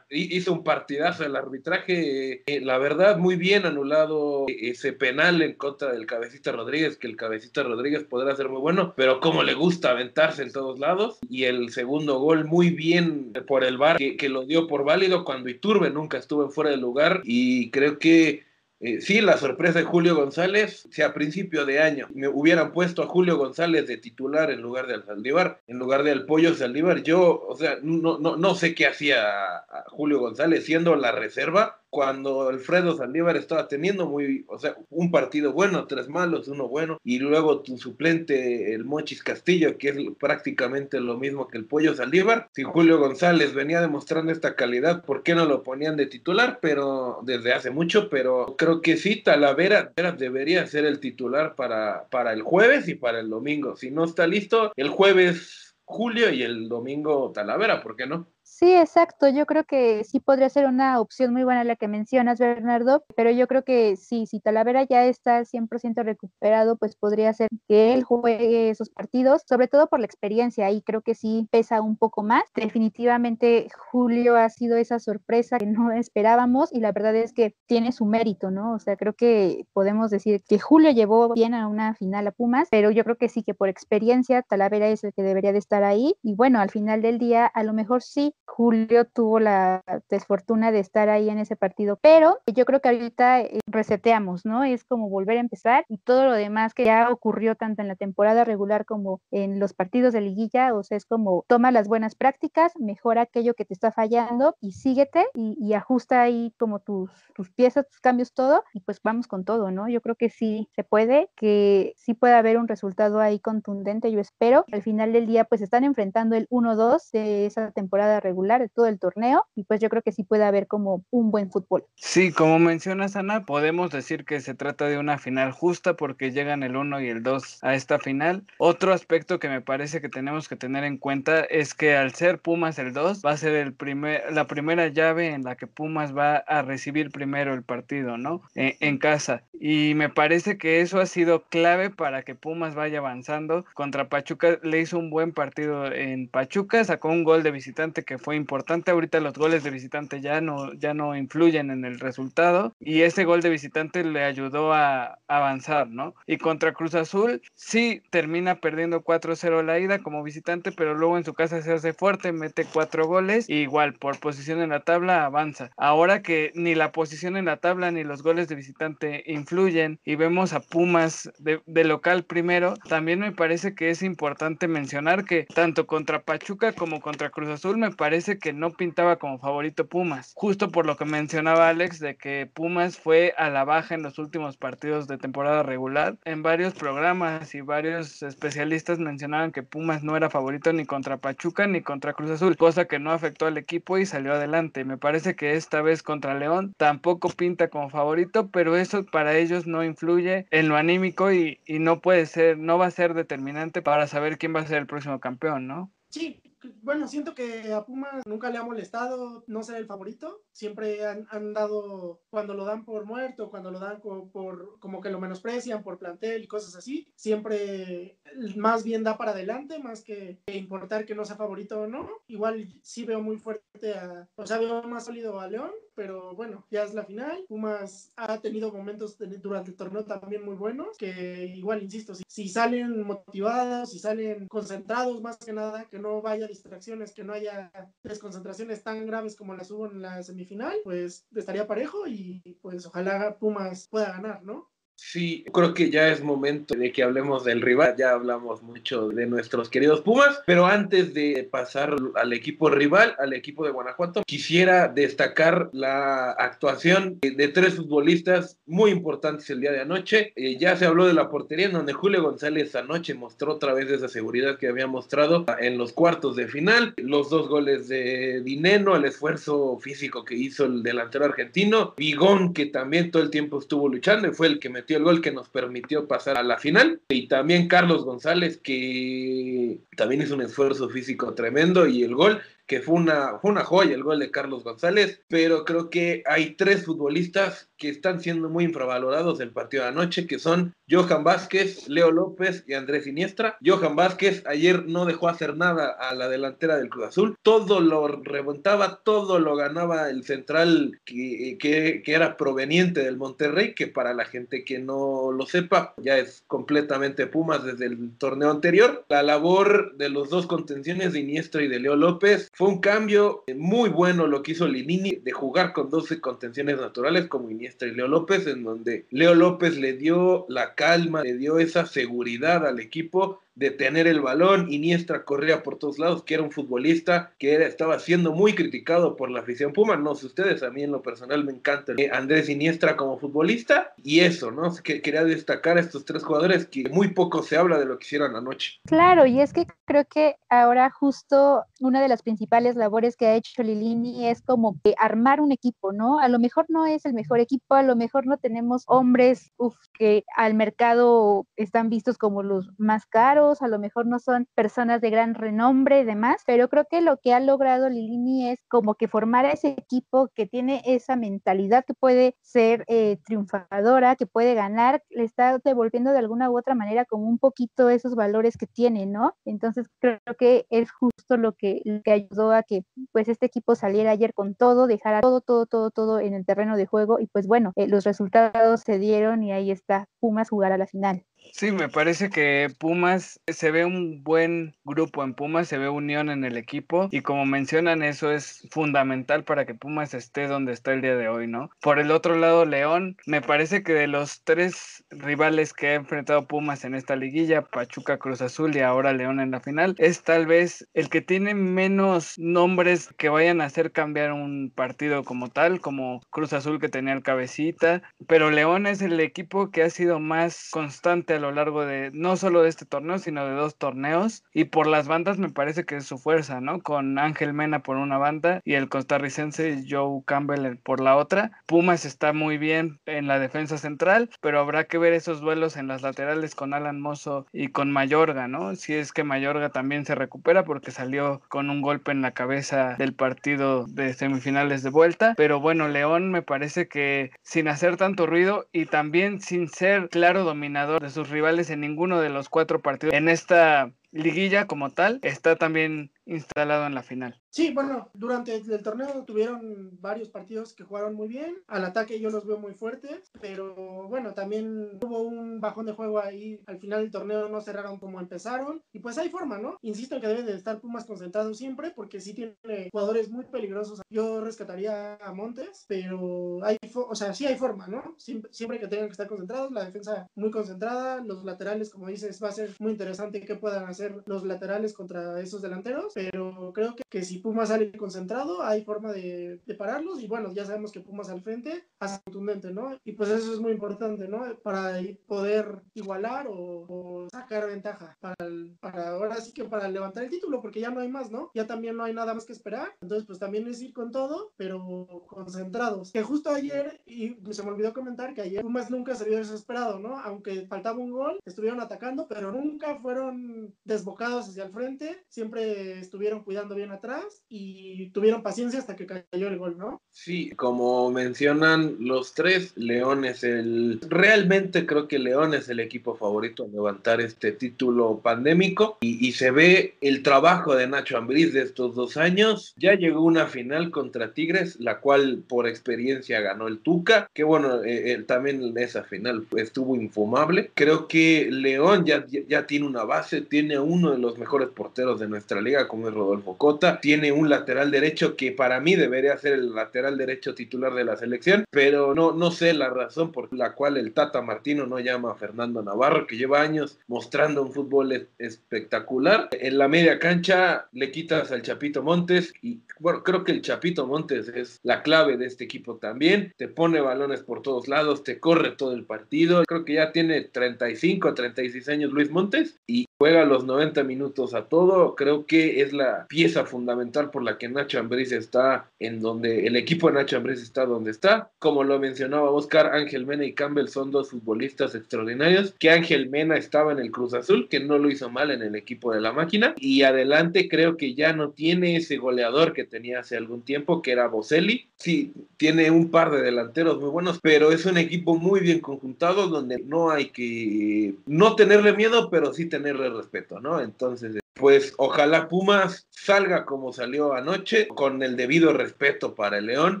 hizo 0.10 0.52
un 0.52 0.64
partidazo 0.64 1.24
el 1.24 1.36
arbitraje, 1.36 2.42
eh, 2.46 2.60
la 2.60 2.78
verdad 2.78 3.18
muy 3.18 3.36
bien 3.36 3.47
anulado 3.54 4.46
ese 4.48 4.92
penal 4.92 5.42
en 5.42 5.54
contra 5.54 5.92
del 5.92 6.06
cabecita 6.06 6.52
Rodríguez, 6.52 6.96
que 6.96 7.06
el 7.06 7.16
cabecita 7.16 7.62
Rodríguez 7.62 8.04
podrá 8.04 8.34
ser 8.36 8.48
muy 8.48 8.60
bueno, 8.60 8.94
pero 8.96 9.20
como 9.20 9.42
le 9.42 9.54
gusta 9.54 9.90
aventarse 9.90 10.42
en 10.42 10.52
todos 10.52 10.78
lados. 10.78 11.18
Y 11.28 11.44
el 11.44 11.70
segundo 11.70 12.18
gol 12.18 12.44
muy 12.44 12.70
bien 12.70 13.32
por 13.46 13.64
el 13.64 13.78
bar, 13.78 13.98
que, 13.98 14.28
lo 14.28 14.44
dio 14.44 14.66
por 14.66 14.84
válido 14.84 15.24
cuando 15.24 15.48
Iturbe 15.48 15.90
nunca 15.90 16.18
estuvo 16.18 16.44
en 16.44 16.50
fuera 16.50 16.70
de 16.70 16.76
lugar. 16.76 17.22
Y 17.24 17.70
creo 17.70 17.98
que 17.98 18.48
eh, 18.80 19.00
sí, 19.00 19.20
la 19.20 19.36
sorpresa 19.36 19.80
de 19.80 19.84
Julio 19.84 20.14
González, 20.14 20.86
si 20.92 21.02
a 21.02 21.12
principio 21.12 21.66
de 21.66 21.80
año 21.80 22.06
me 22.14 22.28
hubieran 22.28 22.72
puesto 22.72 23.02
a 23.02 23.06
Julio 23.06 23.36
González 23.36 23.88
de 23.88 23.96
titular 23.96 24.52
en 24.52 24.62
lugar 24.62 24.86
de 24.86 24.94
Al 24.94 25.04
Saldívar, 25.04 25.60
en 25.66 25.78
lugar 25.78 26.04
de 26.04 26.14
Pollo 26.20 26.54
Saldívar, 26.54 27.02
yo, 27.02 27.44
o 27.48 27.56
sea, 27.56 27.78
no, 27.82 28.18
no, 28.18 28.36
no 28.36 28.54
sé 28.54 28.76
qué 28.76 28.86
hacía 28.86 29.64
Julio 29.88 30.20
González 30.20 30.64
siendo 30.64 30.94
la 30.94 31.10
reserva 31.10 31.80
cuando 31.90 32.48
Alfredo 32.48 32.96
Saldívar 32.96 33.36
estaba 33.36 33.68
teniendo 33.68 34.06
muy, 34.06 34.44
o 34.48 34.58
sea, 34.58 34.76
un 34.90 35.10
partido 35.10 35.52
bueno, 35.52 35.86
tres 35.86 36.08
malos, 36.08 36.48
uno 36.48 36.68
bueno, 36.68 36.98
y 37.02 37.18
luego 37.18 37.60
tu 37.60 37.78
suplente, 37.78 38.74
el 38.74 38.84
Mochis 38.84 39.22
Castillo, 39.22 39.78
que 39.78 39.88
es 39.88 39.96
prácticamente 40.18 41.00
lo 41.00 41.16
mismo 41.16 41.48
que 41.48 41.58
el 41.58 41.66
Pollo 41.66 41.94
Saldívar. 41.94 42.48
Si 42.54 42.62
Julio 42.62 42.98
González 42.98 43.54
venía 43.54 43.80
demostrando 43.80 44.32
esta 44.32 44.54
calidad, 44.54 45.04
¿por 45.04 45.22
qué 45.22 45.34
no 45.34 45.46
lo 45.46 45.62
ponían 45.62 45.96
de 45.96 46.06
titular? 46.06 46.58
Pero 46.60 47.20
desde 47.22 47.52
hace 47.52 47.70
mucho, 47.70 48.08
pero 48.10 48.54
creo 48.58 48.82
que 48.82 48.96
sí, 48.96 49.22
Talavera 49.22 49.92
debería 50.18 50.66
ser 50.66 50.84
el 50.84 51.00
titular 51.00 51.54
para, 51.54 52.06
para 52.10 52.32
el 52.32 52.42
jueves 52.42 52.88
y 52.88 52.94
para 52.94 53.20
el 53.20 53.30
domingo. 53.30 53.76
Si 53.76 53.90
no 53.90 54.04
está 54.04 54.26
listo, 54.26 54.72
el 54.76 54.90
jueves 54.90 55.76
Julio 55.84 56.30
y 56.30 56.42
el 56.42 56.68
domingo 56.68 57.32
Talavera, 57.32 57.82
¿por 57.82 57.96
qué 57.96 58.06
no? 58.06 58.28
Sí, 58.50 58.72
exacto. 58.74 59.28
Yo 59.28 59.44
creo 59.46 59.64
que 59.64 60.02
sí 60.04 60.20
podría 60.20 60.48
ser 60.48 60.66
una 60.66 61.00
opción 61.00 61.32
muy 61.32 61.44
buena 61.44 61.64
la 61.64 61.76
que 61.76 61.86
mencionas, 61.86 62.40
Bernardo, 62.40 63.04
pero 63.14 63.30
yo 63.30 63.46
creo 63.46 63.62
que 63.62 63.94
sí, 63.96 64.26
si 64.26 64.40
Talavera 64.40 64.84
ya 64.84 65.04
está 65.04 65.44
100% 65.44 66.02
recuperado, 66.02 66.76
pues 66.76 66.96
podría 66.96 67.32
ser 67.34 67.48
que 67.68 67.92
él 67.94 68.02
juegue 68.02 68.70
esos 68.70 68.88
partidos, 68.88 69.42
sobre 69.46 69.68
todo 69.68 69.86
por 69.86 70.00
la 70.00 70.06
experiencia, 70.06 70.70
y 70.70 70.82
creo 70.82 71.02
que 71.02 71.14
sí 71.14 71.46
pesa 71.52 71.82
un 71.82 71.96
poco 71.96 72.22
más. 72.22 72.42
Definitivamente 72.54 73.68
Julio 73.92 74.36
ha 74.36 74.48
sido 74.48 74.76
esa 74.76 74.98
sorpresa 74.98 75.58
que 75.58 75.66
no 75.66 75.92
esperábamos 75.92 76.72
y 76.72 76.80
la 76.80 76.90
verdad 76.90 77.14
es 77.16 77.34
que 77.34 77.54
tiene 77.66 77.92
su 77.92 78.06
mérito, 78.06 78.50
¿no? 78.50 78.72
O 78.72 78.78
sea, 78.78 78.96
creo 78.96 79.12
que 79.12 79.66
podemos 79.74 80.10
decir 80.10 80.42
que 80.48 80.58
Julio 80.58 80.90
llevó 80.90 81.32
bien 81.34 81.54
a 81.54 81.68
una 81.68 81.94
final 81.94 82.26
a 82.26 82.32
Pumas, 82.32 82.68
pero 82.70 82.90
yo 82.90 83.04
creo 83.04 83.16
que 83.18 83.28
sí 83.28 83.42
que 83.42 83.54
por 83.54 83.68
experiencia 83.68 84.42
Talavera 84.42 84.88
es 84.88 85.04
el 85.04 85.12
que 85.12 85.22
debería 85.22 85.52
de 85.52 85.58
estar 85.58 85.84
ahí 85.84 86.16
y 86.22 86.34
bueno, 86.34 86.60
al 86.60 86.70
final 86.70 87.02
del 87.02 87.18
día 87.18 87.46
a 87.46 87.62
lo 87.62 87.74
mejor 87.74 88.02
sí 88.02 88.34
Julio 88.44 89.04
tuvo 89.04 89.38
la 89.38 89.84
desfortuna 90.08 90.72
de 90.72 90.80
estar 90.80 91.08
ahí 91.08 91.30
en 91.30 91.38
ese 91.38 91.54
partido, 91.54 91.96
pero 92.00 92.38
yo 92.46 92.64
creo 92.64 92.80
que 92.80 92.88
ahorita 92.88 93.40
eh, 93.40 93.60
reseteamos, 93.66 94.44
¿no? 94.44 94.64
Es 94.64 94.84
como 94.84 95.08
volver 95.08 95.36
a 95.36 95.40
empezar 95.40 95.84
y 95.88 95.98
todo 95.98 96.24
lo 96.24 96.32
demás 96.32 96.74
que 96.74 96.84
ya 96.84 97.10
ocurrió 97.10 97.54
tanto 97.54 97.82
en 97.82 97.88
la 97.88 97.94
temporada 97.94 98.44
regular 98.44 98.84
como 98.84 99.20
en 99.30 99.60
los 99.60 99.74
partidos 99.74 100.12
de 100.12 100.22
liguilla, 100.22 100.74
o 100.74 100.82
sea, 100.82 100.96
es 100.96 101.04
como 101.04 101.44
toma 101.46 101.70
las 101.70 101.86
buenas 101.86 102.14
prácticas, 102.14 102.72
mejora 102.80 103.22
aquello 103.22 103.54
que 103.54 103.64
te 103.64 103.74
está 103.74 103.92
fallando 103.92 104.56
y 104.60 104.72
síguete 104.72 105.26
y, 105.34 105.72
ajusta 105.78 106.22
ahí 106.22 106.52
como 106.58 106.80
tus, 106.80 107.10
tus 107.34 107.52
piezas, 107.52 107.86
tus 107.88 108.00
cambios, 108.00 108.32
todo 108.32 108.64
y 108.72 108.80
pues 108.80 109.00
vamos 109.02 109.28
con 109.28 109.44
todo, 109.44 109.70
¿no? 109.70 109.88
Yo 109.88 110.00
creo 110.00 110.16
que 110.16 110.30
sí 110.30 110.68
se 110.74 110.82
puede, 110.82 111.30
que 111.36 111.94
sí 111.96 112.14
puede 112.14 112.34
haber 112.34 112.58
un 112.58 112.66
resultado 112.66 113.20
ahí 113.20 113.38
contundente, 113.38 114.10
yo 114.10 114.18
espero. 114.18 114.64
Al 114.72 114.82
final 114.82 115.12
del 115.12 115.26
día 115.26 115.44
pues 115.44 115.60
están 115.60 115.84
enfrentando 115.84 116.34
el 116.34 116.48
1-2 116.48 117.10
de 117.12 117.46
esa 117.46 117.70
temporada 117.70 118.20
regular 118.28 118.60
de 118.60 118.68
todo 118.68 118.86
el 118.86 118.98
torneo 118.98 119.46
y 119.54 119.64
pues 119.64 119.80
yo 119.80 119.88
creo 119.88 120.02
que 120.02 120.12
sí 120.12 120.22
puede 120.22 120.44
haber 120.44 120.66
como 120.66 121.02
un 121.10 121.30
buen 121.30 121.50
fútbol. 121.50 121.84
Sí, 121.94 122.30
como 122.30 122.58
mencionas 122.58 123.16
Ana, 123.16 123.44
podemos 123.46 123.90
decir 123.90 124.24
que 124.26 124.40
se 124.40 124.54
trata 124.54 124.86
de 124.86 124.98
una 124.98 125.16
final 125.16 125.52
justa 125.52 125.94
porque 125.94 126.30
llegan 126.30 126.62
el 126.62 126.76
1 126.76 127.00
y 127.00 127.08
el 127.08 127.22
2 127.22 127.60
a 127.62 127.74
esta 127.74 127.98
final. 127.98 128.44
Otro 128.58 128.92
aspecto 128.92 129.38
que 129.38 129.48
me 129.48 129.62
parece 129.62 130.00
que 130.00 130.10
tenemos 130.10 130.48
que 130.48 130.56
tener 130.56 130.84
en 130.84 130.98
cuenta 130.98 131.40
es 131.40 131.72
que 131.72 131.96
al 131.96 132.14
ser 132.14 132.40
Pumas 132.40 132.78
el 132.78 132.92
2 132.92 133.22
va 133.24 133.30
a 133.30 133.36
ser 133.36 133.54
el 133.54 133.72
primer, 133.72 134.30
la 134.32 134.46
primera 134.46 134.88
llave 134.88 135.28
en 135.28 135.44
la 135.44 135.56
que 135.56 135.66
Pumas 135.66 136.16
va 136.16 136.36
a 136.36 136.62
recibir 136.62 137.10
primero 137.10 137.54
el 137.54 137.62
partido, 137.62 138.18
¿no? 138.18 138.42
En, 138.54 138.74
en 138.80 138.98
casa. 138.98 139.42
Y 139.60 139.94
me 139.94 140.08
parece 140.08 140.58
que 140.58 140.80
eso 140.80 141.00
ha 141.00 141.06
sido 141.06 141.44
clave 141.44 141.90
para 141.90 142.22
que 142.22 142.34
Pumas 142.34 142.74
vaya 142.74 142.98
avanzando. 142.98 143.64
Contra 143.74 144.08
Pachuca 144.08 144.58
le 144.62 144.80
hizo 144.80 144.98
un 144.98 145.10
buen 145.10 145.32
partido 145.32 145.90
en 145.92 146.28
Pachuca, 146.28 146.84
sacó 146.84 147.08
un 147.08 147.24
gol 147.24 147.42
de 147.42 147.50
visitante 147.50 148.04
que 148.04 148.17
fue 148.18 148.36
importante. 148.36 148.90
Ahorita 148.90 149.20
los 149.20 149.34
goles 149.34 149.64
de 149.64 149.70
visitante 149.70 150.20
ya 150.20 150.40
no, 150.40 150.72
ya 150.74 150.94
no 150.94 151.16
influyen 151.16 151.70
en 151.70 151.84
el 151.84 152.00
resultado 152.00 152.74
y 152.80 153.02
ese 153.02 153.24
gol 153.24 153.40
de 153.40 153.50
visitante 153.50 154.04
le 154.04 154.24
ayudó 154.24 154.72
a 154.72 155.18
avanzar, 155.28 155.88
¿no? 155.88 156.14
Y 156.26 156.38
contra 156.38 156.72
Cruz 156.72 156.94
Azul 156.94 157.42
sí 157.54 158.02
termina 158.10 158.56
perdiendo 158.56 159.02
4-0 159.02 159.62
la 159.64 159.78
ida 159.78 159.98
como 159.98 160.22
visitante, 160.22 160.72
pero 160.72 160.94
luego 160.94 161.18
en 161.18 161.24
su 161.24 161.34
casa 161.34 161.62
se 161.62 161.72
hace 161.72 161.92
fuerte, 161.92 162.32
mete 162.32 162.64
cuatro 162.64 163.06
goles 163.06 163.48
y 163.48 163.56
igual 163.56 163.94
por 163.94 164.18
posición 164.18 164.60
en 164.60 164.70
la 164.70 164.80
tabla 164.80 165.24
avanza. 165.24 165.70
Ahora 165.76 166.22
que 166.22 166.52
ni 166.54 166.74
la 166.74 166.92
posición 166.92 167.36
en 167.36 167.46
la 167.46 167.58
tabla 167.58 167.90
ni 167.90 168.04
los 168.04 168.22
goles 168.22 168.48
de 168.48 168.54
visitante 168.54 169.22
influyen 169.26 170.00
y 170.04 170.16
vemos 170.16 170.52
a 170.52 170.60
Pumas 170.60 171.30
de, 171.38 171.60
de 171.66 171.84
local 171.84 172.24
primero, 172.24 172.74
también 172.88 173.20
me 173.20 173.32
parece 173.32 173.74
que 173.74 173.90
es 173.90 174.02
importante 174.02 174.68
mencionar 174.68 175.24
que 175.24 175.46
tanto 175.54 175.86
contra 175.86 176.22
Pachuca 176.22 176.72
como 176.72 177.00
contra 177.00 177.30
Cruz 177.30 177.48
Azul 177.48 177.78
me 177.78 177.90
parece 177.90 178.07
que 178.40 178.52
no 178.52 178.70
pintaba 178.70 179.16
como 179.16 179.38
favorito 179.38 179.86
Pumas, 179.86 180.32
justo 180.34 180.70
por 180.70 180.86
lo 180.86 180.96
que 180.96 181.04
mencionaba 181.04 181.68
Alex 181.68 182.00
de 182.00 182.16
que 182.16 182.50
Pumas 182.52 182.98
fue 182.98 183.34
a 183.36 183.50
la 183.50 183.64
baja 183.64 183.94
en 183.94 184.02
los 184.02 184.18
últimos 184.18 184.56
partidos 184.56 185.06
de 185.08 185.18
temporada 185.18 185.62
regular. 185.62 186.16
En 186.24 186.42
varios 186.42 186.72
programas 186.72 187.54
y 187.54 187.60
varios 187.60 188.22
especialistas 188.22 188.98
mencionaban 188.98 189.52
que 189.52 189.62
Pumas 189.62 190.02
no 190.02 190.16
era 190.16 190.30
favorito 190.30 190.72
ni 190.72 190.86
contra 190.86 191.18
Pachuca 191.18 191.66
ni 191.66 191.82
contra 191.82 192.14
Cruz 192.14 192.30
Azul, 192.30 192.56
cosa 192.56 192.86
que 192.86 192.98
no 192.98 193.12
afectó 193.12 193.46
al 193.46 193.58
equipo 193.58 193.98
y 193.98 194.06
salió 194.06 194.32
adelante. 194.32 194.84
Me 194.84 194.96
parece 194.96 195.36
que 195.36 195.52
esta 195.52 195.82
vez 195.82 196.02
contra 196.02 196.34
León 196.34 196.74
tampoco 196.78 197.28
pinta 197.28 197.68
como 197.68 197.90
favorito, 197.90 198.50
pero 198.50 198.76
eso 198.76 199.04
para 199.04 199.36
ellos 199.36 199.66
no 199.66 199.84
influye 199.84 200.46
en 200.50 200.68
lo 200.68 200.76
anímico 200.76 201.30
y, 201.30 201.60
y 201.66 201.78
no 201.78 202.00
puede 202.00 202.24
ser, 202.24 202.56
no 202.58 202.78
va 202.78 202.86
a 202.86 202.90
ser 202.90 203.12
determinante 203.12 203.82
para 203.82 204.06
saber 204.06 204.38
quién 204.38 204.54
va 204.54 204.60
a 204.60 204.66
ser 204.66 204.78
el 204.78 204.86
próximo 204.86 205.20
campeón, 205.20 205.66
¿no? 205.66 205.92
Sí, 206.08 206.40
bueno, 206.88 207.06
siento 207.06 207.34
que 207.34 207.70
a 207.74 207.84
Pumas 207.84 208.22
nunca 208.26 208.48
le 208.48 208.56
ha 208.56 208.62
molestado 208.62 209.44
no 209.46 209.62
ser 209.62 209.76
el 209.76 209.84
favorito. 209.84 210.40
Siempre 210.52 211.04
han, 211.04 211.52
dado, 211.52 212.22
cuando 212.30 212.54
lo 212.54 212.64
dan 212.64 212.86
por 212.86 213.04
muerto, 213.04 213.50
cuando 213.50 213.70
lo 213.70 213.78
dan 213.78 214.00
por, 214.00 214.78
como 214.78 215.02
que 215.02 215.10
lo 215.10 215.20
menosprecian 215.20 215.82
por 215.82 215.98
plantel 215.98 216.44
y 216.44 216.46
cosas 216.46 216.74
así, 216.76 217.06
siempre 217.14 218.16
más 218.56 218.84
bien 218.84 219.04
da 219.04 219.18
para 219.18 219.32
adelante, 219.32 219.78
más 219.80 220.02
que, 220.02 220.40
importar 220.46 221.04
que 221.04 221.14
no 221.14 221.26
sea 221.26 221.36
favorito 221.36 221.82
o 221.82 221.86
no. 221.86 222.08
Igual 222.26 222.80
sí 222.82 223.04
veo 223.04 223.20
muy 223.20 223.36
fuerte 223.36 223.92
a, 223.92 224.26
o 224.36 224.46
sea, 224.46 224.56
veo 224.56 224.82
más 224.84 225.04
sólido 225.04 225.40
a 225.40 225.46
León, 225.46 225.72
pero 225.98 226.32
bueno, 226.36 226.64
ya 226.70 226.84
es 226.84 226.94
la 226.94 227.04
final. 227.04 227.44
Pumas 227.48 228.12
ha 228.14 228.40
tenido 228.40 228.72
momentos 228.72 229.18
durante 229.18 229.72
el 229.72 229.76
torneo 229.76 230.04
también 230.04 230.44
muy 230.44 230.54
buenos, 230.54 230.96
que 230.96 231.46
igual, 231.56 231.82
insisto, 231.82 232.14
si, 232.14 232.22
si 232.28 232.48
salen 232.48 233.02
motivados, 233.02 233.90
si 233.90 233.98
salen 233.98 234.46
concentrados 234.46 235.20
más 235.20 235.38
que 235.38 235.52
nada, 235.52 235.86
que 235.86 235.98
no 235.98 236.22
vaya 236.22 236.46
distracciones, 236.46 237.10
que 237.10 237.24
no 237.24 237.32
haya 237.32 237.72
desconcentraciones 238.04 238.84
tan 238.84 239.06
graves 239.06 239.34
como 239.34 239.56
las 239.56 239.72
hubo 239.72 239.86
en 239.86 240.00
la 240.00 240.22
semifinal, 240.22 240.76
pues 240.84 241.26
estaría 241.34 241.66
parejo 241.66 242.06
y 242.06 242.42
pues 242.62 242.86
ojalá 242.86 243.36
Pumas 243.36 243.88
pueda 243.88 244.12
ganar, 244.12 244.44
¿no? 244.44 244.70
Sí, 245.00 245.44
creo 245.52 245.74
que 245.74 245.90
ya 245.90 246.08
es 246.08 246.24
momento 246.24 246.74
de 246.74 246.90
que 246.90 247.04
hablemos 247.04 247.44
del 247.44 247.62
rival. 247.62 247.94
Ya 247.96 248.10
hablamos 248.10 248.64
mucho 248.64 249.08
de 249.08 249.26
nuestros 249.26 249.70
queridos 249.70 250.00
Pumas, 250.00 250.42
pero 250.44 250.66
antes 250.66 251.14
de 251.14 251.48
pasar 251.48 251.94
al 252.16 252.32
equipo 252.32 252.68
rival, 252.68 253.14
al 253.20 253.32
equipo 253.32 253.64
de 253.64 253.70
Guanajuato, 253.70 254.24
quisiera 254.26 254.88
destacar 254.88 255.70
la 255.72 256.32
actuación 256.32 257.18
de 257.20 257.48
tres 257.48 257.76
futbolistas 257.76 258.58
muy 258.66 258.90
importantes 258.90 259.48
el 259.50 259.60
día 259.60 259.70
de 259.70 259.82
anoche. 259.82 260.32
Eh, 260.34 260.58
ya 260.58 260.76
se 260.76 260.86
habló 260.86 261.06
de 261.06 261.14
la 261.14 261.30
portería, 261.30 261.66
en 261.66 261.74
donde 261.74 261.92
Julio 261.92 262.20
González 262.20 262.74
anoche 262.74 263.14
mostró 263.14 263.54
otra 263.54 263.74
vez 263.74 263.88
esa 263.88 264.08
seguridad 264.08 264.58
que 264.58 264.66
había 264.66 264.88
mostrado 264.88 265.46
en 265.60 265.78
los 265.78 265.92
cuartos 265.92 266.34
de 266.34 266.48
final. 266.48 266.94
Los 266.96 267.30
dos 267.30 267.48
goles 267.48 267.86
de 267.86 268.40
Dineno, 268.42 268.96
el 268.96 269.04
esfuerzo 269.04 269.78
físico 269.78 270.24
que 270.24 270.34
hizo 270.34 270.64
el 270.64 270.82
delantero 270.82 271.24
argentino. 271.24 271.94
Vigón, 271.96 272.52
que 272.52 272.66
también 272.66 273.12
todo 273.12 273.22
el 273.22 273.30
tiempo 273.30 273.60
estuvo 273.60 273.88
luchando 273.88 274.26
y 274.26 274.32
fue 274.32 274.48
el 274.48 274.58
que 274.58 274.68
el 274.94 275.04
gol 275.04 275.20
que 275.20 275.32
nos 275.32 275.48
permitió 275.48 276.06
pasar 276.06 276.36
a 276.36 276.42
la 276.42 276.58
final. 276.58 277.00
Y 277.08 277.28
también 277.28 277.68
Carlos 277.68 278.04
González, 278.04 278.58
que 278.58 279.80
también 279.96 280.22
hizo 280.22 280.34
un 280.34 280.42
esfuerzo 280.42 280.88
físico 280.88 281.34
tremendo 281.34 281.86
y 281.86 282.02
el 282.02 282.14
gol 282.14 282.40
que 282.68 282.80
fue 282.80 282.96
una, 282.96 283.38
fue 283.40 283.50
una 283.50 283.64
joya 283.64 283.94
el 283.94 284.04
gol 284.04 284.20
de 284.20 284.30
Carlos 284.30 284.62
González, 284.62 285.22
pero 285.26 285.64
creo 285.64 285.90
que 285.90 286.22
hay 286.26 286.54
tres 286.54 286.84
futbolistas 286.84 287.70
que 287.78 287.88
están 287.88 288.20
siendo 288.20 288.48
muy 288.50 288.64
infravalorados 288.64 289.38
del 289.38 289.50
partido 289.50 289.84
de 289.84 289.88
anoche, 289.90 290.26
que 290.26 290.38
son 290.38 290.74
Johan 290.90 291.24
Vázquez, 291.24 291.88
Leo 291.88 292.10
López 292.10 292.64
y 292.66 292.74
Andrés 292.74 293.04
Siniestra. 293.04 293.56
Johan 293.64 293.96
Vázquez 293.96 294.42
ayer 294.46 294.84
no 294.84 295.06
dejó 295.06 295.28
hacer 295.28 295.56
nada 295.56 295.90
a 295.98 296.14
la 296.14 296.28
delantera 296.28 296.76
del 296.76 296.90
Cruz 296.90 297.06
Azul, 297.06 297.36
todo 297.42 297.80
lo 297.80 298.06
remontaba, 298.08 299.00
todo 299.02 299.38
lo 299.38 299.56
ganaba 299.56 300.10
el 300.10 300.24
central 300.24 301.00
que, 301.04 301.56
que, 301.58 302.02
que 302.04 302.12
era 302.12 302.36
proveniente 302.36 303.02
del 303.02 303.16
Monterrey, 303.16 303.74
que 303.74 303.86
para 303.86 304.12
la 304.12 304.26
gente 304.26 304.64
que 304.64 304.78
no 304.78 305.32
lo 305.32 305.46
sepa, 305.46 305.94
ya 305.96 306.18
es 306.18 306.42
completamente 306.46 307.26
Pumas 307.26 307.64
desde 307.64 307.86
el 307.86 308.16
torneo 308.18 308.50
anterior. 308.50 309.04
La 309.08 309.22
labor 309.22 309.96
de 309.96 310.10
los 310.10 310.28
dos 310.28 310.46
contenciones 310.46 311.12
de 311.12 311.20
Iniestra 311.20 311.62
y 311.62 311.68
de 311.68 311.78
Leo 311.78 311.96
López 311.96 312.50
fue 312.58 312.70
un 312.70 312.80
cambio 312.80 313.44
muy 313.54 313.88
bueno 313.88 314.26
lo 314.26 314.42
que 314.42 314.50
hizo 314.50 314.66
Linini 314.66 315.12
de 315.12 315.30
jugar 315.30 315.72
con 315.72 315.90
12 315.90 316.20
contenciones 316.20 316.80
naturales 316.80 317.28
como 317.28 317.52
Iniesta 317.52 317.86
y 317.86 317.92
Leo 317.92 318.08
López, 318.08 318.48
en 318.48 318.64
donde 318.64 319.06
Leo 319.10 319.36
López 319.36 319.78
le 319.78 319.92
dio 319.92 320.44
la 320.48 320.74
calma, 320.74 321.22
le 321.22 321.36
dio 321.36 321.60
esa 321.60 321.86
seguridad 321.86 322.66
al 322.66 322.80
equipo 322.80 323.38
de 323.58 323.72
tener 323.72 324.06
el 324.06 324.20
balón. 324.20 324.72
Iniestra 324.72 325.24
corría 325.24 325.64
por 325.64 325.78
todos 325.78 325.98
lados, 325.98 326.22
que 326.22 326.34
era 326.34 326.44
un 326.44 326.52
futbolista 326.52 327.32
que 327.38 327.56
estaba 327.64 327.98
siendo 327.98 328.32
muy 328.32 328.54
criticado 328.54 329.16
por 329.16 329.30
la 329.30 329.40
afición 329.40 329.72
Puma. 329.72 329.96
No 329.96 330.14
sé 330.14 330.26
ustedes, 330.26 330.62
a 330.62 330.70
mí 330.70 330.84
en 330.84 330.92
lo 330.92 331.02
personal 331.02 331.44
me 331.44 331.52
encanta 331.52 331.94
Andrés 332.12 332.48
Iniestra 332.48 332.96
como 332.96 333.18
futbolista. 333.18 333.94
Y 334.02 334.20
eso, 334.20 334.52
¿no? 334.52 334.72
Que, 334.84 335.02
quería 335.02 335.24
destacar 335.24 335.76
a 335.76 335.80
estos 335.80 336.04
tres 336.04 336.22
jugadores 336.22 336.66
que 336.66 336.88
muy 336.88 337.08
poco 337.08 337.42
se 337.42 337.56
habla 337.56 337.78
de 337.78 337.86
lo 337.86 337.98
que 337.98 338.04
hicieron 338.04 338.36
anoche. 338.36 338.78
Claro, 338.86 339.26
y 339.26 339.40
es 339.40 339.52
que 339.52 339.66
creo 339.84 340.04
que 340.04 340.36
ahora 340.48 340.90
justo 340.90 341.64
una 341.80 342.00
de 342.00 342.08
las 342.08 342.22
principales 342.22 342.76
labores 342.76 343.16
que 343.16 343.26
ha 343.26 343.34
hecho 343.34 343.62
Lilini 343.62 344.28
es 344.28 344.40
como 344.42 344.78
armar 344.98 345.40
un 345.40 345.50
equipo, 345.50 345.92
¿no? 345.92 346.20
A 346.20 346.28
lo 346.28 346.38
mejor 346.38 346.66
no 346.68 346.86
es 346.86 347.04
el 347.04 347.14
mejor 347.14 347.40
equipo, 347.40 347.74
a 347.74 347.82
lo 347.82 347.96
mejor 347.96 348.26
no 348.26 348.36
tenemos 348.36 348.84
hombres 348.86 349.50
que 349.94 350.24
al 350.36 350.54
mercado 350.54 351.46
están 351.56 351.90
vistos 351.90 352.18
como 352.18 352.42
los 352.44 352.70
más 352.78 353.04
caros 353.06 353.47
a 353.60 353.68
lo 353.68 353.78
mejor 353.78 354.06
no 354.06 354.18
son 354.18 354.46
personas 354.54 355.00
de 355.00 355.10
gran 355.10 355.34
renombre 355.34 356.00
y 356.00 356.04
demás, 356.04 356.42
pero 356.46 356.68
creo 356.68 356.84
que 356.90 357.00
lo 357.00 357.18
que 357.18 357.32
ha 357.32 357.40
logrado 357.40 357.88
Lilini 357.88 358.50
es 358.50 358.64
como 358.68 358.94
que 358.94 359.08
formar 359.08 359.46
a 359.46 359.52
ese 359.52 359.68
equipo 359.68 360.28
que 360.34 360.46
tiene 360.46 360.82
esa 360.84 361.16
mentalidad 361.16 361.84
que 361.84 361.94
puede 361.94 362.36
ser 362.40 362.84
eh, 362.88 363.18
triunfadora, 363.24 364.16
que 364.16 364.26
puede 364.26 364.54
ganar, 364.54 365.02
le 365.10 365.24
está 365.24 365.58
devolviendo 365.58 366.12
de 366.12 366.18
alguna 366.18 366.50
u 366.50 366.58
otra 366.58 366.74
manera 366.74 367.04
como 367.04 367.26
un 367.26 367.38
poquito 367.38 367.88
esos 367.90 368.14
valores 368.14 368.56
que 368.56 368.66
tiene, 368.66 369.06
¿no? 369.06 369.34
Entonces 369.44 369.86
creo 370.00 370.20
que 370.38 370.66
es 370.70 370.90
justo 370.92 371.36
lo 371.36 371.52
que, 371.52 371.82
que 372.04 372.12
ayudó 372.12 372.52
a 372.52 372.62
que 372.62 372.84
pues 373.12 373.28
este 373.28 373.46
equipo 373.46 373.74
saliera 373.74 374.10
ayer 374.10 374.34
con 374.34 374.54
todo, 374.54 374.86
dejara 374.86 375.20
todo, 375.20 375.40
todo, 375.40 375.66
todo, 375.66 375.90
todo 375.90 376.20
en 376.20 376.34
el 376.34 376.44
terreno 376.44 376.76
de 376.76 376.86
juego 376.86 377.18
y 377.20 377.26
pues 377.26 377.46
bueno, 377.46 377.72
eh, 377.76 377.88
los 377.88 378.04
resultados 378.04 378.80
se 378.82 378.98
dieron 378.98 379.42
y 379.42 379.52
ahí 379.52 379.70
está 379.70 380.08
Pumas 380.20 380.50
jugar 380.50 380.72
a 380.72 380.78
la 380.78 380.86
final. 380.86 381.24
Sí, 381.52 381.72
me 381.72 381.88
parece 381.88 382.30
que 382.30 382.68
Pumas 382.78 383.40
se 383.46 383.70
ve 383.70 383.84
un 383.84 384.22
buen 384.22 384.76
grupo 384.84 385.24
en 385.24 385.34
Pumas, 385.34 385.68
se 385.68 385.78
ve 385.78 385.88
unión 385.88 386.30
en 386.30 386.44
el 386.44 386.56
equipo 386.56 387.08
y 387.10 387.20
como 387.22 387.46
mencionan 387.46 388.02
eso 388.02 388.30
es 388.30 388.66
fundamental 388.70 389.44
para 389.44 389.66
que 389.66 389.74
Pumas 389.74 390.14
esté 390.14 390.46
donde 390.46 390.72
está 390.72 390.92
el 390.92 391.02
día 391.02 391.16
de 391.16 391.28
hoy, 391.28 391.46
¿no? 391.46 391.70
Por 391.80 391.98
el 391.98 392.10
otro 392.10 392.36
lado, 392.36 392.64
León, 392.64 393.16
me 393.26 393.40
parece 393.40 393.82
que 393.82 393.92
de 393.92 394.06
los 394.06 394.42
tres 394.44 395.04
rivales 395.10 395.72
que 395.72 395.88
ha 395.88 395.94
enfrentado 395.94 396.46
Pumas 396.46 396.84
en 396.84 396.94
esta 396.94 397.16
liguilla, 397.16 397.62
Pachuca, 397.62 398.18
Cruz 398.18 398.40
Azul 398.40 398.76
y 398.76 398.80
ahora 398.80 399.12
León 399.12 399.40
en 399.40 399.50
la 399.50 399.60
final, 399.60 399.94
es 399.98 400.22
tal 400.22 400.46
vez 400.46 400.88
el 400.94 401.08
que 401.08 401.20
tiene 401.20 401.54
menos 401.54 402.34
nombres 402.36 403.08
que 403.18 403.28
vayan 403.28 403.60
a 403.60 403.64
hacer 403.66 403.92
cambiar 403.92 404.32
un 404.32 404.72
partido 404.74 405.24
como 405.24 405.48
tal, 405.48 405.80
como 405.80 406.20
Cruz 406.30 406.52
Azul 406.52 406.80
que 406.80 406.88
tenía 406.88 407.14
el 407.14 407.22
cabecita, 407.22 408.02
pero 408.26 408.50
León 408.50 408.86
es 408.86 409.02
el 409.02 409.18
equipo 409.20 409.70
que 409.70 409.82
ha 409.82 409.90
sido 409.90 410.20
más 410.20 410.68
constante 410.70 411.37
a 411.38 411.40
lo 411.40 411.52
largo 411.52 411.86
de 411.86 412.10
no 412.12 412.36
solo 412.36 412.62
de 412.62 412.68
este 412.68 412.84
torneo, 412.84 413.18
sino 413.18 413.46
de 413.46 413.52
dos 413.52 413.76
torneos. 413.76 414.44
Y 414.52 414.64
por 414.64 414.86
las 414.86 415.08
bandas 415.08 415.38
me 415.38 415.48
parece 415.48 415.84
que 415.84 415.96
es 415.96 416.04
su 416.04 416.18
fuerza, 416.18 416.60
¿no? 416.60 416.80
Con 416.80 417.18
Ángel 417.18 417.52
Mena 417.52 417.82
por 417.82 417.96
una 417.96 418.18
banda 418.18 418.60
y 418.64 418.74
el 418.74 418.88
costarricense 418.88 419.84
Joe 419.88 420.22
Campbell 420.26 420.76
por 420.76 421.00
la 421.00 421.16
otra. 421.16 421.52
Pumas 421.66 422.04
está 422.04 422.32
muy 422.32 422.58
bien 422.58 423.00
en 423.06 423.26
la 423.26 423.38
defensa 423.38 423.78
central, 423.78 424.30
pero 424.40 424.60
habrá 424.60 424.84
que 424.84 424.98
ver 424.98 425.12
esos 425.12 425.40
duelos 425.40 425.76
en 425.76 425.86
las 425.86 426.02
laterales 426.02 426.54
con 426.54 426.74
Alan 426.74 427.00
Mozo 427.00 427.46
y 427.52 427.68
con 427.68 427.90
Mayorga, 427.92 428.48
¿no? 428.48 428.74
Si 428.74 428.94
es 428.94 429.12
que 429.12 429.24
Mayorga 429.24 429.70
también 429.70 430.04
se 430.04 430.14
recupera 430.14 430.64
porque 430.64 430.90
salió 430.90 431.40
con 431.48 431.70
un 431.70 431.82
golpe 431.82 432.10
en 432.10 432.22
la 432.22 432.32
cabeza 432.32 432.96
del 432.98 433.14
partido 433.14 433.86
de 433.86 434.12
semifinales 434.12 434.82
de 434.82 434.90
vuelta. 434.90 435.34
Pero 435.36 435.60
bueno, 435.60 435.88
León 435.88 436.30
me 436.30 436.42
parece 436.42 436.88
que 436.88 437.30
sin 437.42 437.68
hacer 437.68 437.96
tanto 437.96 438.26
ruido 438.26 438.66
y 438.72 438.86
también 438.86 439.40
sin 439.40 439.68
ser 439.68 440.08
claro 440.08 440.44
dominador 440.44 441.02
de 441.02 441.10
sus 441.10 441.27
rivales 441.30 441.70
en 441.70 441.80
ninguno 441.80 442.20
de 442.20 442.28
los 442.28 442.48
cuatro 442.48 442.80
partidos 442.80 443.14
en 443.14 443.28
esta 443.28 443.92
liguilla 444.18 444.66
como 444.66 444.90
tal 444.90 445.20
está 445.22 445.56
también 445.56 446.10
instalado 446.26 446.86
en 446.86 446.94
la 446.94 447.02
final. 447.02 447.40
Sí, 447.50 447.72
bueno, 447.72 448.10
durante 448.12 448.54
el 448.54 448.82
torneo 448.82 449.24
tuvieron 449.24 449.98
varios 450.00 450.28
partidos 450.28 450.74
que 450.74 450.84
jugaron 450.84 451.14
muy 451.14 451.28
bien. 451.28 451.56
Al 451.66 451.84
ataque 451.84 452.20
yo 452.20 452.28
los 452.28 452.46
veo 452.46 452.58
muy 452.58 452.74
fuertes, 452.74 453.30
pero 453.40 454.06
bueno, 454.08 454.34
también 454.34 454.98
hubo 455.02 455.22
un 455.22 455.60
bajón 455.60 455.86
de 455.86 455.92
juego 455.92 456.20
ahí. 456.20 456.60
Al 456.66 456.78
final 456.78 457.00
del 457.00 457.10
torneo 457.10 457.48
no 457.48 457.60
cerraron 457.60 457.98
como 457.98 458.20
empezaron. 458.20 458.82
Y 458.92 458.98
pues 458.98 459.16
hay 459.16 459.30
forma, 459.30 459.58
¿no? 459.58 459.78
Insisto 459.80 460.16
en 460.16 460.20
que 460.20 460.28
debe 460.28 460.42
de 460.42 460.54
estar 460.54 460.80
Pumas 460.80 461.06
concentrado 461.06 461.54
siempre 461.54 461.90
porque 461.90 462.20
sí 462.20 462.34
tiene 462.34 462.90
jugadores 462.92 463.30
muy 463.30 463.46
peligrosos. 463.46 464.02
Yo 464.10 464.40
rescataría 464.40 465.16
a 465.16 465.32
Montes, 465.32 465.86
pero 465.88 466.62
hay, 466.62 466.76
o 466.94 467.14
sea, 467.14 467.32
sí 467.32 467.46
hay 467.46 467.56
forma, 467.56 467.88
¿no? 467.88 468.14
Siempre, 468.18 468.52
siempre 468.52 468.78
que 468.78 468.88
tengan 468.88 469.06
que 469.06 469.12
estar 469.12 469.26
concentrados, 469.26 469.72
la 469.72 469.84
defensa 469.84 470.26
muy 470.34 470.50
concentrada, 470.50 471.22
los 471.24 471.44
laterales, 471.44 471.90
como 471.90 472.08
dices, 472.08 472.42
va 472.42 472.48
a 472.48 472.52
ser 472.52 472.74
muy 472.78 472.92
interesante 472.92 473.40
qué 473.40 473.54
puedan 473.56 473.86
hacer 473.86 474.07
los 474.26 474.44
laterales 474.44 474.94
contra 474.94 475.40
esos 475.40 475.62
delanteros, 475.62 476.12
pero 476.14 476.72
creo 476.74 476.94
que, 476.94 477.02
que 477.08 477.22
si 477.22 477.38
Pumas 477.38 477.68
sale 477.68 477.92
concentrado, 477.92 478.62
hay 478.62 478.84
forma 478.84 479.12
de, 479.12 479.60
pararlos 479.78 480.20
y 480.20 480.26
bueno, 480.26 480.52
ya 480.52 480.64
sabemos 480.64 480.90
que 480.90 481.00
Pumas 481.00 481.28
al 481.30 481.42
frente 481.42 481.84
hace 482.00 482.20
contundente, 482.24 482.70
¿no? 482.70 482.96
Y 483.04 483.12
pues 483.12 483.30
eso 483.30 483.52
es 483.52 483.60
muy 483.60 483.72
importante, 483.72 484.26
¿no? 484.26 484.44
Para 484.62 484.98
poder 485.26 485.82
igualar 485.94 486.46
o, 486.48 487.28
sacar 487.30 487.66
ventaja 487.66 488.16
para, 488.20 488.34
el, 488.40 488.76
ahora 488.82 489.36
sí 489.36 489.52
que 489.52 489.64
para 489.64 489.88
levantar 489.88 490.24
el 490.24 490.30
título, 490.30 490.60
porque 490.60 490.80
ya 490.80 490.90
no 490.90 491.00
hay 491.00 491.08
más, 491.08 491.30
¿no? 491.30 491.50
Ya 491.54 491.66
también 491.66 491.96
no 491.96 492.04
hay 492.04 492.14
nada 492.14 492.34
más 492.34 492.44
que 492.44 492.52
esperar, 492.52 492.94
entonces 493.00 493.26
pues 493.26 493.38
también 493.38 493.68
es 493.68 493.80
ir 493.82 493.92
con 493.92 494.10
todo, 494.10 494.52
pero 494.56 495.24
concentrados. 495.28 496.12
Que 496.12 496.22
justo 496.22 496.50
ayer, 496.50 497.00
y 497.06 497.36
se 497.50 497.62
me 497.62 497.70
olvidó 497.70 497.92
comentar 497.92 498.34
que 498.34 498.42
ayer 498.42 498.62
Pumas 498.62 498.90
nunca 498.90 499.14
se 499.14 499.24
vio 499.24 499.38
desesperado, 499.38 499.98
¿no? 499.98 500.18
Aunque 500.18 500.66
faltaba 500.66 500.98
un 500.98 501.12
gol, 501.12 501.38
estuvieron 501.44 501.80
atacando, 501.80 502.26
pero 502.28 502.52
nunca 502.52 502.98
fueron 503.00 503.74
desbocados 503.88 504.48
hacia 504.48 504.64
el 504.64 504.70
frente, 504.72 505.18
siempre 505.28 505.98
estuvieron 505.98 506.44
cuidando 506.44 506.74
bien 506.74 506.92
atrás 506.92 507.42
y 507.48 508.10
tuvieron 508.10 508.42
paciencia 508.42 508.78
hasta 508.78 508.94
que 508.94 509.06
cayó 509.06 509.48
el 509.48 509.58
gol, 509.58 509.76
¿no? 509.76 510.00
Sí, 510.12 510.50
como 510.50 511.10
mencionan 511.10 511.96
los 512.00 512.34
tres, 512.34 512.72
León 512.76 513.24
es 513.24 513.42
el... 513.42 514.00
Realmente 514.08 514.86
creo 514.86 515.08
que 515.08 515.18
León 515.18 515.54
es 515.54 515.68
el 515.68 515.80
equipo 515.80 516.14
favorito 516.14 516.64
a 516.64 516.68
levantar 516.68 517.20
este 517.20 517.52
título 517.52 518.20
pandémico 518.22 518.98
y, 519.00 519.32
se 519.32 519.50
ve 519.50 519.94
el 520.00 520.22
trabajo 520.22 520.74
de 520.74 520.88
Nacho 520.88 521.16
Ambriz 521.16 521.52
de 521.52 521.62
estos 521.62 521.94
dos 521.94 522.16
años. 522.16 522.74
Ya 522.76 522.94
llegó 522.94 523.22
una 523.22 523.46
final 523.46 523.90
contra 523.90 524.32
Tigres, 524.32 524.80
la 524.80 525.00
cual 525.00 525.44
por 525.46 525.68
experiencia 525.68 526.40
ganó 526.40 526.66
el 526.66 526.80
Tuca, 526.80 527.30
que 527.32 527.44
bueno, 527.44 527.84
eh, 527.84 528.12
eh, 528.12 528.22
también 528.26 528.76
esa 528.76 529.04
final 529.04 529.46
estuvo 529.56 529.94
infumable. 529.94 530.72
Creo 530.74 531.06
que 531.08 531.48
León 531.50 532.04
ya, 532.04 532.26
ya 532.26 532.66
tiene 532.66 532.86
una 532.86 533.04
base, 533.04 533.42
tiene 533.42 533.77
uno 533.84 534.12
de 534.12 534.18
los 534.18 534.38
mejores 534.38 534.68
porteros 534.68 535.20
de 535.20 535.28
nuestra 535.28 535.60
liga, 535.60 535.88
como 535.88 536.08
es 536.08 536.14
Rodolfo 536.14 536.56
Cota, 536.56 537.00
tiene 537.00 537.32
un 537.32 537.48
lateral 537.48 537.90
derecho 537.90 538.36
que 538.36 538.52
para 538.52 538.80
mí 538.80 538.96
debería 538.96 539.36
ser 539.36 539.54
el 539.54 539.74
lateral 539.74 540.18
derecho 540.18 540.54
titular 540.54 540.94
de 540.94 541.04
la 541.04 541.16
selección, 541.16 541.64
pero 541.70 542.14
no, 542.14 542.32
no 542.32 542.50
sé 542.50 542.72
la 542.74 542.90
razón 542.90 543.32
por 543.32 543.52
la 543.52 543.74
cual 543.74 543.96
el 543.96 544.12
Tata 544.12 544.42
Martino 544.42 544.86
no 544.86 544.98
llama 544.98 545.32
a 545.32 545.36
Fernando 545.36 545.82
Navarro, 545.82 546.26
que 546.26 546.36
lleva 546.36 546.60
años 546.60 546.98
mostrando 547.06 547.62
un 547.62 547.72
fútbol 547.72 548.28
espectacular. 548.38 549.48
En 549.52 549.78
la 549.78 549.88
media 549.88 550.18
cancha 550.18 550.88
le 550.92 551.10
quitas 551.10 551.52
al 551.52 551.62
Chapito 551.62 552.02
Montes 552.02 552.52
y 552.62 552.80
bueno, 553.00 553.22
creo 553.22 553.44
que 553.44 553.52
el 553.52 553.62
Chapito 553.62 554.06
Montes 554.06 554.48
es 554.48 554.80
la 554.82 555.02
clave 555.02 555.36
de 555.36 555.46
este 555.46 555.64
equipo 555.64 555.96
también, 555.96 556.52
te 556.56 556.68
pone 556.68 557.00
balones 557.00 557.42
por 557.42 557.62
todos 557.62 557.88
lados, 557.88 558.24
te 558.24 558.40
corre 558.40 558.72
todo 558.72 558.92
el 558.92 559.04
partido, 559.04 559.64
creo 559.64 559.84
que 559.84 559.94
ya 559.94 560.12
tiene 560.12 560.42
35 560.42 561.28
o 561.28 561.34
36 561.34 561.88
años 561.88 562.12
Luis 562.12 562.30
Montes 562.30 562.78
y 562.86 563.07
juega 563.18 563.44
los 563.44 563.64
90 563.64 564.04
minutos 564.04 564.54
a 564.54 564.66
todo, 564.66 565.16
creo 565.16 565.44
que 565.44 565.82
es 565.82 565.92
la 565.92 566.26
pieza 566.28 566.64
fundamental 566.64 567.30
por 567.30 567.42
la 567.42 567.58
que 567.58 567.68
Nacho 567.68 567.98
Ambriz 567.98 568.30
está 568.30 568.88
en 569.00 569.20
donde 569.20 569.66
el 569.66 569.74
equipo 569.74 570.06
de 570.06 570.14
Nacho 570.14 570.36
Ambriz 570.36 570.62
está 570.62 570.86
donde 570.86 571.10
está. 571.10 571.50
Como 571.58 571.82
lo 571.82 571.98
mencionaba 571.98 572.52
Oscar, 572.52 572.94
Ángel 572.94 573.26
Mena 573.26 573.44
y 573.44 573.54
Campbell 573.54 573.88
son 573.88 574.12
dos 574.12 574.30
futbolistas 574.30 574.94
extraordinarios, 574.94 575.74
que 575.80 575.90
Ángel 575.90 576.30
Mena 576.30 576.56
estaba 576.56 576.92
en 576.92 577.00
el 577.00 577.10
Cruz 577.10 577.34
Azul, 577.34 577.68
que 577.68 577.80
no 577.80 577.98
lo 577.98 578.08
hizo 578.08 578.30
mal 578.30 578.52
en 578.52 578.62
el 578.62 578.76
equipo 578.76 579.12
de 579.12 579.20
la 579.20 579.32
máquina, 579.32 579.74
y 579.78 580.02
adelante 580.02 580.68
creo 580.68 580.96
que 580.96 581.14
ya 581.14 581.32
no 581.32 581.50
tiene 581.50 581.96
ese 581.96 582.18
goleador 582.18 582.72
que 582.72 582.84
tenía 582.84 583.18
hace 583.18 583.36
algún 583.36 583.62
tiempo, 583.62 584.00
que 584.00 584.12
era 584.12 584.28
Boselli. 584.28 584.86
Sí, 584.96 585.32
tiene 585.56 585.90
un 585.90 586.10
par 586.10 586.30
de 586.30 586.42
delanteros 586.42 587.00
muy 587.00 587.10
buenos, 587.10 587.40
pero 587.42 587.72
es 587.72 587.84
un 587.84 587.98
equipo 587.98 588.36
muy 588.36 588.60
bien 588.60 588.80
conjuntado 588.80 589.48
donde 589.48 589.78
no 589.78 590.10
hay 590.10 590.26
que 590.26 591.14
no 591.26 591.56
tenerle 591.56 591.92
miedo, 591.94 592.30
pero 592.30 592.52
sí 592.52 592.66
tenerle 592.66 593.07
respeto, 593.16 593.60
¿no? 593.60 593.80
Entonces, 593.80 594.38
pues 594.58 594.92
ojalá 594.98 595.48
Pumas 595.48 596.08
salga 596.10 596.66
como 596.66 596.92
salió 596.92 597.32
anoche, 597.32 597.88
con 597.88 598.22
el 598.22 598.36
debido 598.36 598.72
respeto 598.72 599.34
para 599.34 599.58
el 599.58 599.66
León, 599.66 600.00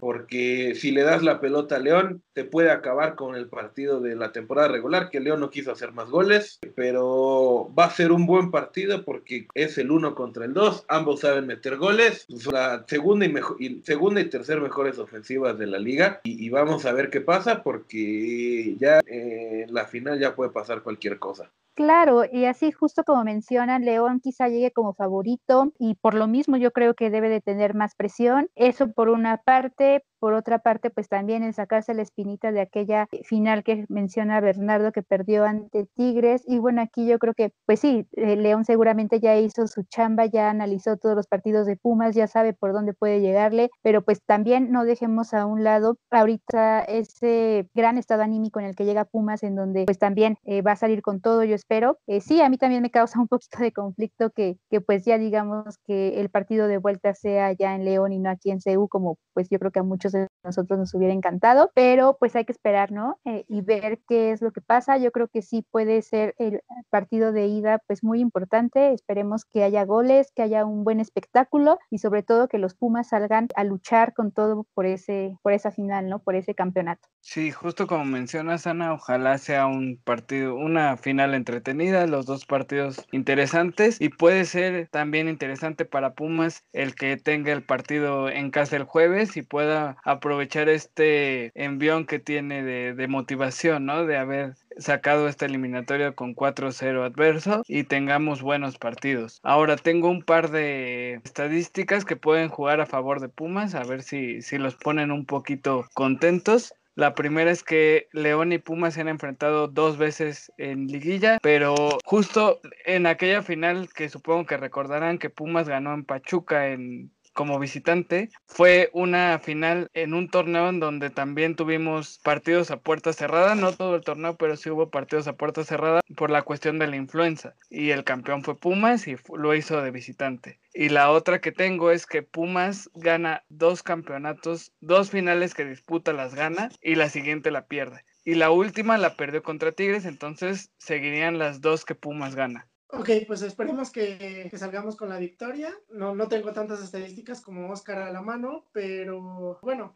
porque 0.00 0.74
si 0.74 0.90
le 0.90 1.02
das 1.02 1.22
la 1.22 1.40
pelota 1.40 1.76
a 1.76 1.78
León, 1.78 2.22
te 2.32 2.44
puede 2.44 2.70
acabar 2.70 3.14
con 3.14 3.36
el 3.36 3.48
partido 3.48 4.00
de 4.00 4.16
la 4.16 4.32
temporada 4.32 4.68
regular, 4.68 5.10
que 5.10 5.20
León 5.20 5.40
no 5.40 5.50
quiso 5.50 5.72
hacer 5.72 5.92
más 5.92 6.08
goles, 6.08 6.58
pero 6.74 7.70
va 7.78 7.84
a 7.84 7.90
ser 7.90 8.12
un 8.12 8.26
buen 8.26 8.50
partido 8.50 9.04
porque 9.04 9.46
es 9.54 9.78
el 9.78 9.90
uno 9.90 10.14
contra 10.14 10.46
el 10.46 10.54
dos, 10.54 10.84
ambos 10.88 11.20
saben 11.20 11.46
meter 11.46 11.76
goles, 11.76 12.26
la 12.50 12.84
segunda 12.88 13.26
y, 13.58 13.82
segunda 13.82 14.20
y 14.20 14.30
tercera 14.30 14.60
mejores 14.60 14.98
ofensivas 14.98 15.58
de 15.58 15.66
la 15.66 15.78
liga, 15.78 16.20
y, 16.24 16.48
vamos 16.48 16.86
a 16.86 16.92
ver 16.92 17.10
qué 17.10 17.20
pasa, 17.20 17.62
porque 17.62 18.76
ya 18.78 19.00
eh, 19.06 19.64
en 19.68 19.74
la 19.74 19.86
final 19.86 20.18
ya 20.18 20.34
puede 20.34 20.50
pasar 20.50 20.82
cualquier 20.82 21.18
cosa. 21.18 21.52
Claro, 21.76 22.24
y 22.32 22.46
así 22.46 22.72
justo 22.72 23.04
como 23.04 23.22
mencionan, 23.22 23.84
León 23.84 24.20
quizá 24.20 24.45
llegue 24.48 24.72
como 24.72 24.94
favorito 24.94 25.72
y 25.78 25.94
por 25.96 26.14
lo 26.14 26.26
mismo 26.26 26.56
yo 26.56 26.72
creo 26.72 26.94
que 26.94 27.10
debe 27.10 27.28
de 27.28 27.40
tener 27.40 27.74
más 27.74 27.94
presión. 27.94 28.48
Eso 28.54 28.92
por 28.92 29.08
una 29.08 29.38
parte, 29.38 30.04
por 30.18 30.34
otra 30.34 30.58
parte, 30.58 30.90
pues 30.90 31.08
también 31.08 31.42
el 31.42 31.54
sacarse 31.54 31.94
la 31.94 32.02
espinita 32.02 32.52
de 32.52 32.60
aquella 32.60 33.06
final 33.24 33.62
que 33.62 33.84
menciona 33.88 34.40
Bernardo 34.40 34.92
que 34.92 35.02
perdió 35.02 35.44
ante 35.44 35.86
Tigres. 35.94 36.42
Y 36.46 36.58
bueno, 36.58 36.82
aquí 36.82 37.06
yo 37.06 37.18
creo 37.18 37.34
que, 37.34 37.52
pues 37.66 37.80
sí, 37.80 38.06
eh, 38.12 38.36
León 38.36 38.64
seguramente 38.64 39.20
ya 39.20 39.36
hizo 39.36 39.66
su 39.66 39.84
chamba, 39.84 40.26
ya 40.26 40.50
analizó 40.50 40.96
todos 40.96 41.16
los 41.16 41.26
partidos 41.26 41.66
de 41.66 41.76
Pumas, 41.76 42.14
ya 42.14 42.26
sabe 42.26 42.54
por 42.54 42.72
dónde 42.72 42.94
puede 42.94 43.20
llegarle, 43.20 43.70
pero 43.82 44.02
pues 44.02 44.22
también 44.24 44.70
no 44.72 44.84
dejemos 44.84 45.34
a 45.34 45.46
un 45.46 45.64
lado 45.64 45.98
ahorita 46.10 46.80
ese 46.80 47.68
gran 47.74 47.98
estado 47.98 48.22
anímico 48.22 48.60
en 48.60 48.66
el 48.66 48.74
que 48.74 48.84
llega 48.84 49.04
Pumas, 49.04 49.42
en 49.42 49.54
donde 49.54 49.84
pues 49.84 49.98
también 49.98 50.38
eh, 50.44 50.62
va 50.62 50.72
a 50.72 50.76
salir 50.76 51.02
con 51.02 51.20
todo, 51.20 51.44
yo 51.44 51.54
espero. 51.54 51.98
Eh, 52.06 52.20
sí, 52.20 52.40
a 52.40 52.48
mí 52.48 52.58
también 52.58 52.82
me 52.82 52.90
causa 52.90 53.20
un 53.20 53.28
poquito 53.28 53.58
de 53.58 53.72
conflicto 53.72 54.30
que, 54.36 54.58
que 54.70 54.80
pues 54.80 55.04
ya 55.04 55.18
digamos 55.18 55.78
que 55.84 56.20
el 56.20 56.28
partido 56.28 56.68
de 56.68 56.78
vuelta 56.78 57.14
sea 57.14 57.52
ya 57.52 57.74
en 57.74 57.84
León 57.84 58.12
y 58.12 58.20
no 58.20 58.30
aquí 58.30 58.50
en 58.52 58.60
CEU, 58.60 58.86
como 58.86 59.18
pues 59.32 59.48
yo 59.50 59.58
creo 59.58 59.72
que 59.72 59.80
a 59.80 59.82
muchos 59.82 60.12
de 60.12 60.28
nosotros 60.44 60.78
nos 60.78 60.94
hubiera 60.94 61.12
encantado, 61.12 61.70
pero 61.74 62.16
pues 62.20 62.36
hay 62.36 62.44
que 62.44 62.52
esperar, 62.52 62.92
¿no? 62.92 63.18
Eh, 63.24 63.44
y 63.48 63.62
ver 63.62 64.00
qué 64.08 64.30
es 64.30 64.42
lo 64.42 64.52
que 64.52 64.60
pasa. 64.60 64.98
Yo 64.98 65.10
creo 65.10 65.28
que 65.28 65.42
sí 65.42 65.66
puede 65.70 66.02
ser 66.02 66.34
el 66.38 66.60
partido 66.90 67.32
de 67.32 67.46
ida 67.46 67.80
pues 67.86 68.04
muy 68.04 68.20
importante. 68.20 68.92
Esperemos 68.92 69.44
que 69.44 69.64
haya 69.64 69.84
goles, 69.84 70.30
que 70.34 70.42
haya 70.42 70.64
un 70.64 70.84
buen 70.84 71.00
espectáculo 71.00 71.78
y 71.90 71.98
sobre 71.98 72.22
todo 72.22 72.48
que 72.48 72.58
los 72.58 72.74
Pumas 72.74 73.08
salgan 73.08 73.48
a 73.56 73.64
luchar 73.64 74.14
con 74.14 74.32
todo 74.32 74.66
por 74.74 74.86
ese 74.86 75.36
por 75.42 75.52
esa 75.52 75.70
final, 75.70 76.08
¿no? 76.08 76.18
Por 76.20 76.34
ese 76.34 76.54
campeonato. 76.54 77.08
Sí, 77.20 77.50
justo 77.50 77.86
como 77.86 78.04
mencionas 78.04 78.66
Ana, 78.66 78.92
ojalá 78.92 79.38
sea 79.38 79.66
un 79.66 80.00
partido, 80.04 80.54
una 80.54 80.96
final 80.96 81.34
entretenida, 81.34 82.06
los 82.06 82.26
dos 82.26 82.46
partidos 82.46 83.06
interesantes 83.10 84.00
y 84.00 84.10
puede 84.26 84.44
ser 84.44 84.88
también 84.88 85.28
interesante 85.28 85.84
para 85.84 86.14
Pumas 86.14 86.64
el 86.72 86.96
que 86.96 87.16
tenga 87.16 87.52
el 87.52 87.62
partido 87.62 88.28
en 88.28 88.50
casa 88.50 88.74
el 88.74 88.82
jueves 88.82 89.36
y 89.36 89.42
pueda 89.42 89.98
aprovechar 90.04 90.68
este 90.68 91.52
envión 91.54 92.06
que 92.06 92.18
tiene 92.18 92.64
de, 92.64 93.06
motivación, 93.06 93.86
¿no? 93.86 94.04
De 94.04 94.16
haber 94.16 94.56
sacado 94.78 95.28
esta 95.28 95.46
eliminatoria 95.46 96.10
con 96.10 96.34
4-0 96.34 97.04
adverso 97.04 97.62
y 97.68 97.84
tengamos 97.84 98.42
buenos 98.42 98.78
partidos. 98.78 99.38
Ahora 99.44 99.76
tengo 99.76 100.10
un 100.10 100.24
par 100.24 100.50
de 100.50 101.20
estadísticas 101.24 102.04
que 102.04 102.16
pueden 102.16 102.48
jugar 102.48 102.80
a 102.80 102.86
favor 102.86 103.20
de 103.20 103.28
Pumas, 103.28 103.76
a 103.76 103.84
ver 103.84 104.02
si, 104.02 104.42
si 104.42 104.58
los 104.58 104.74
ponen 104.74 105.12
un 105.12 105.24
poquito 105.24 105.86
contentos. 105.94 106.74
La 106.96 107.14
primera 107.14 107.50
es 107.50 107.62
que 107.62 108.08
León 108.12 108.52
y 108.52 108.58
Pumas 108.58 108.94
se 108.94 109.02
han 109.02 109.08
enfrentado 109.08 109.68
dos 109.68 109.98
veces 109.98 110.50
en 110.56 110.86
liguilla, 110.86 111.38
pero 111.42 111.98
justo 112.06 112.58
en 112.86 113.04
aquella 113.04 113.42
final 113.42 113.90
que 113.94 114.08
supongo 114.08 114.46
que 114.46 114.56
recordarán 114.56 115.18
que 115.18 115.28
Pumas 115.28 115.68
ganó 115.68 115.92
en 115.92 116.06
Pachuca 116.06 116.68
en 116.68 117.12
como 117.36 117.58
visitante. 117.58 118.30
Fue 118.46 118.88
una 118.94 119.38
final 119.38 119.90
en 119.92 120.14
un 120.14 120.28
torneo 120.28 120.70
en 120.70 120.80
donde 120.80 121.10
también 121.10 121.54
tuvimos 121.54 122.18
partidos 122.24 122.70
a 122.70 122.78
puerta 122.78 123.12
cerrada, 123.12 123.54
no 123.54 123.72
todo 123.72 123.94
el 123.94 124.02
torneo, 124.02 124.36
pero 124.36 124.56
sí 124.56 124.70
hubo 124.70 124.90
partidos 124.90 125.28
a 125.28 125.36
puerta 125.36 125.62
cerrada 125.62 126.00
por 126.16 126.30
la 126.30 126.42
cuestión 126.42 126.78
de 126.78 126.86
la 126.86 126.96
influenza. 126.96 127.54
Y 127.68 127.90
el 127.90 128.04
campeón 128.04 128.42
fue 128.42 128.56
Pumas 128.56 129.06
y 129.06 129.16
lo 129.36 129.54
hizo 129.54 129.82
de 129.82 129.90
visitante. 129.90 130.58
Y 130.72 130.88
la 130.88 131.10
otra 131.10 131.40
que 131.40 131.52
tengo 131.52 131.90
es 131.90 132.06
que 132.06 132.22
Pumas 132.22 132.90
gana 132.94 133.44
dos 133.50 133.82
campeonatos, 133.82 134.72
dos 134.80 135.10
finales 135.10 135.52
que 135.52 135.66
disputa 135.66 136.14
las 136.14 136.34
gana 136.34 136.70
y 136.80 136.94
la 136.94 137.10
siguiente 137.10 137.50
la 137.50 137.66
pierde. 137.66 138.02
Y 138.24 138.34
la 138.34 138.50
última 138.50 138.96
la 138.96 139.14
perdió 139.14 139.42
contra 139.42 139.72
Tigres, 139.72 140.06
entonces 140.06 140.72
seguirían 140.78 141.38
las 141.38 141.60
dos 141.60 141.84
que 141.84 141.94
Pumas 141.94 142.34
gana. 142.34 142.66
Ok, 142.88 143.10
pues 143.26 143.42
esperemos 143.42 143.90
que, 143.90 144.48
salgamos 144.54 144.94
con 144.94 145.08
la 145.08 145.18
victoria. 145.18 145.74
No, 145.90 146.14
no 146.14 146.28
tengo 146.28 146.52
tantas 146.52 146.82
estadísticas 146.82 147.40
como 147.40 147.70
Oscar 147.70 147.98
a 147.98 148.12
la 148.12 148.22
mano, 148.22 148.64
pero 148.72 149.58
bueno, 149.60 149.92